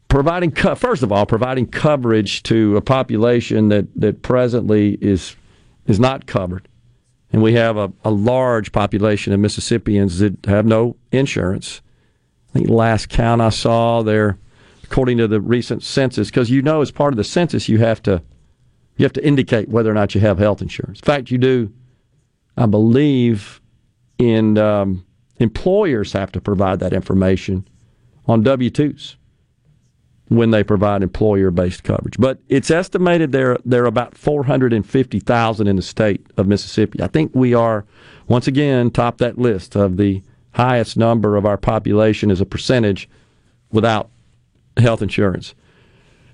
[0.07, 5.35] providing co- first of all providing coverage to a population that that presently is
[5.87, 6.69] is not covered,
[7.33, 11.81] and we have a, a large population of Mississippians that have no insurance.
[12.53, 14.37] I think last count I saw there,
[14.83, 18.01] according to the recent census, because you know as part of the census you have
[18.03, 18.21] to
[18.97, 20.99] you have to indicate whether or not you have health insurance.
[20.99, 21.73] In fact, you do,
[22.55, 23.59] I believe,
[24.19, 25.03] in um,
[25.39, 27.67] employers have to provide that information
[28.27, 29.17] on W twos
[30.27, 32.17] when they provide employer based coverage.
[32.19, 36.25] But it's estimated there there are about four hundred and fifty thousand in the state
[36.37, 37.01] of Mississippi.
[37.01, 37.85] I think we are
[38.27, 40.21] once again top that list of the
[40.53, 43.09] highest number of our population as a percentage
[43.71, 44.09] without
[44.77, 45.53] health insurance.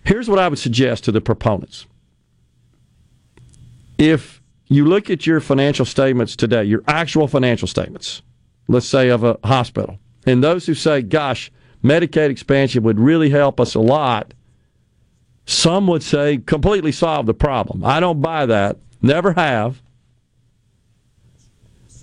[0.03, 1.85] Here's what I would suggest to the proponents.
[3.97, 8.21] If you look at your financial statements today, your actual financial statements,
[8.67, 11.51] let's say of a hospital, and those who say, gosh,
[11.83, 14.33] Medicaid expansion would really help us a lot,
[15.45, 17.83] some would say completely solve the problem.
[17.83, 19.81] I don't buy that, never have.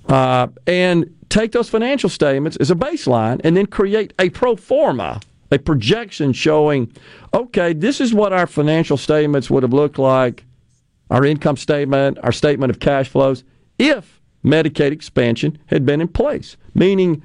[0.09, 5.21] Uh, and take those financial statements as a baseline and then create a pro forma,
[5.51, 6.93] a projection showing,
[7.35, 10.45] okay, this is what our financial statements would have looked like,
[11.11, 13.45] our income statement, our statement of cash flows,
[13.79, 16.57] if Medicaid expansion had been in place.
[16.75, 17.23] Meaning,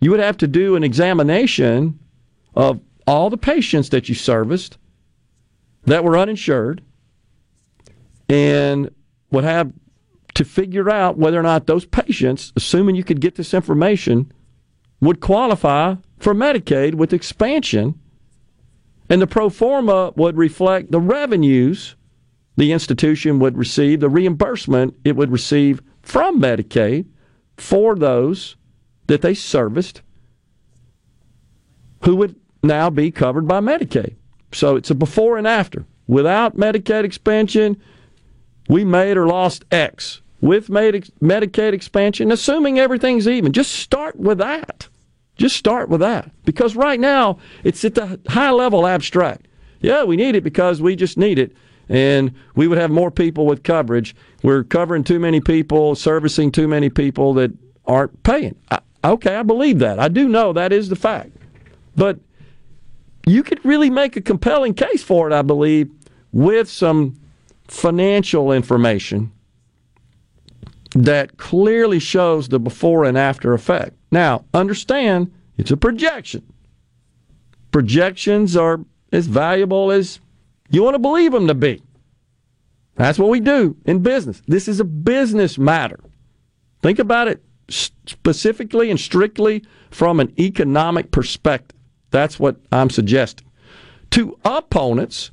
[0.00, 1.98] you would have to do an examination
[2.54, 4.78] of all the patients that you serviced
[5.84, 6.82] that were uninsured
[8.28, 8.90] and
[9.30, 9.72] would have
[10.38, 14.30] to figure out whether or not those patients, assuming you could get this information,
[15.00, 17.98] would qualify for Medicaid with expansion.
[19.10, 21.96] And the pro forma would reflect the revenues
[22.56, 27.06] the institution would receive, the reimbursement it would receive from Medicaid
[27.56, 28.54] for those
[29.08, 30.02] that they serviced
[32.04, 34.14] who would now be covered by Medicaid.
[34.52, 35.84] So it's a before and after.
[36.06, 37.82] Without Medicaid expansion,
[38.68, 40.22] we made or lost X.
[40.40, 44.88] With Medicaid expansion, assuming everything's even, just start with that.
[45.36, 46.30] Just start with that.
[46.44, 49.46] Because right now, it's at the high level abstract.
[49.80, 51.56] Yeah, we need it because we just need it.
[51.88, 54.14] And we would have more people with coverage.
[54.42, 57.52] We're covering too many people, servicing too many people that
[57.86, 58.56] aren't paying.
[58.70, 59.98] I, okay, I believe that.
[59.98, 61.30] I do know that is the fact.
[61.96, 62.18] But
[63.26, 65.90] you could really make a compelling case for it, I believe,
[66.30, 67.18] with some
[67.66, 69.32] financial information
[71.04, 73.96] that clearly shows the before and after effect.
[74.10, 76.52] Now, understand it's a projection.
[77.70, 78.80] Projections are
[79.12, 80.20] as valuable as
[80.70, 81.82] you want to believe them to be.
[82.96, 84.42] That's what we do in business.
[84.48, 86.00] This is a business matter.
[86.82, 91.78] Think about it specifically and strictly from an economic perspective.
[92.10, 93.46] That's what I'm suggesting.
[94.12, 95.30] To opponents,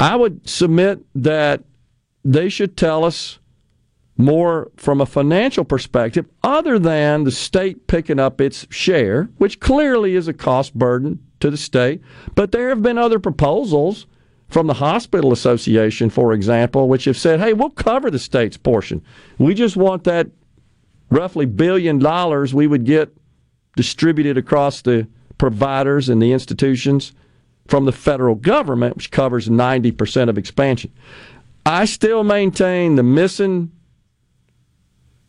[0.00, 1.62] I would submit that
[2.24, 3.37] they should tell us
[4.18, 10.16] more from a financial perspective other than the state picking up its share, which clearly
[10.16, 12.02] is a cost burden to the state.
[12.34, 14.06] But there have been other proposals
[14.48, 19.02] from the Hospital Association, for example, which have said, hey, we'll cover the state's portion.
[19.38, 20.28] We just want that
[21.10, 23.16] roughly billion dollars we would get
[23.76, 25.06] distributed across the
[25.38, 27.12] providers and the institutions
[27.68, 30.90] from the federal government, which covers 90% of expansion.
[31.64, 33.70] I still maintain the missing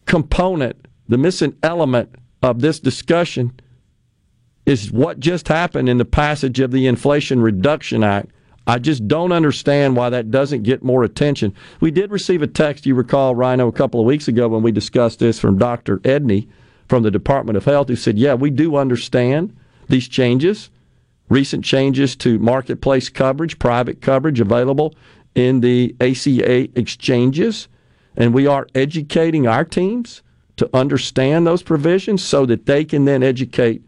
[0.10, 3.54] component the missing element of this discussion
[4.66, 8.32] is what just happened in the passage of the Inflation Reduction Act.
[8.66, 11.54] I just don't understand why that doesn't get more attention.
[11.80, 14.72] We did receive a text, you recall, Rhino, a couple of weeks ago when we
[14.72, 16.00] discussed this from Dr.
[16.00, 16.48] Edney
[16.88, 19.56] from the Department of Health, who said, Yeah, we do understand
[19.90, 20.72] these changes,
[21.30, 24.96] recent changes to marketplace coverage, private coverage available
[25.36, 27.68] in the ACA exchanges,
[28.20, 30.22] and we are educating our teams
[30.58, 33.82] to understand those provisions so that they can then educate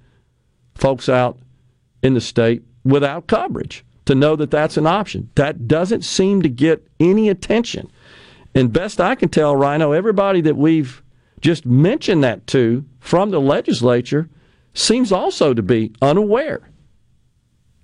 [0.74, 1.38] folks out
[2.02, 5.30] in the state without coverage to know that that's an option.
[5.36, 7.92] That doesn't seem to get any attention.
[8.56, 11.04] And best I can tell, Rhino, everybody that we've
[11.42, 14.30] just mentioned that to from the legislature
[14.74, 16.71] seems also to be unaware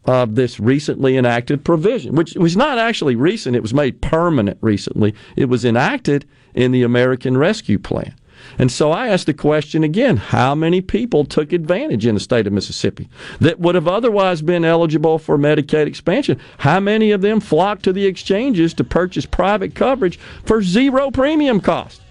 [0.08, 3.56] of this recently enacted provision, which was not actually recent.
[3.56, 5.14] It was made permanent recently.
[5.36, 6.26] It was enacted
[6.56, 8.16] in the American Rescue Plan.
[8.58, 12.48] And so I asked the question again how many people took advantage in the state
[12.48, 13.10] of Mississippi
[13.40, 16.40] that would have otherwise been eligible for Medicaid expansion?
[16.60, 21.60] How many of them flocked to the exchanges to purchase private coverage for zero premium
[21.60, 22.02] cost?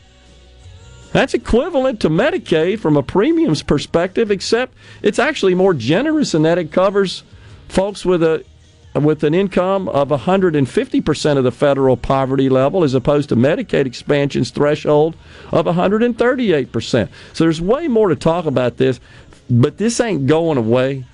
[1.12, 6.58] That's equivalent to Medicaid from a premiums perspective, except it's actually more generous in that
[6.58, 7.22] it covers
[7.68, 8.44] folks with a
[9.04, 14.50] with an income of 150% of the federal poverty level as opposed to Medicaid expansion's
[14.50, 15.16] threshold
[15.52, 17.08] of 138%.
[17.32, 19.00] So there's way more to talk about this,
[19.50, 21.04] but this ain't going away.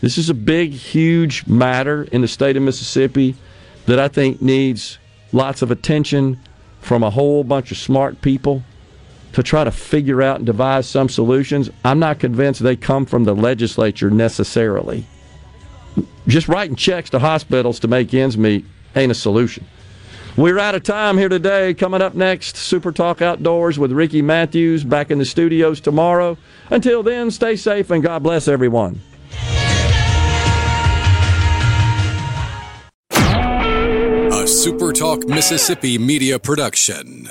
[0.00, 3.36] This is a big, huge matter in the state of Mississippi
[3.86, 4.98] that I think needs
[5.32, 6.38] lots of attention
[6.80, 8.62] from a whole bunch of smart people
[9.32, 11.70] to try to figure out and devise some solutions.
[11.84, 15.06] I'm not convinced they come from the legislature necessarily
[16.26, 18.64] just writing checks to hospitals to make ends meet
[18.94, 19.66] ain't a solution.
[20.36, 21.74] We're out of time here today.
[21.74, 26.38] Coming up next, Super Talk Outdoors with Ricky Matthews back in the studios tomorrow.
[26.70, 29.02] Until then, stay safe and God bless everyone.
[33.10, 37.28] A Super Talk Mississippi media production.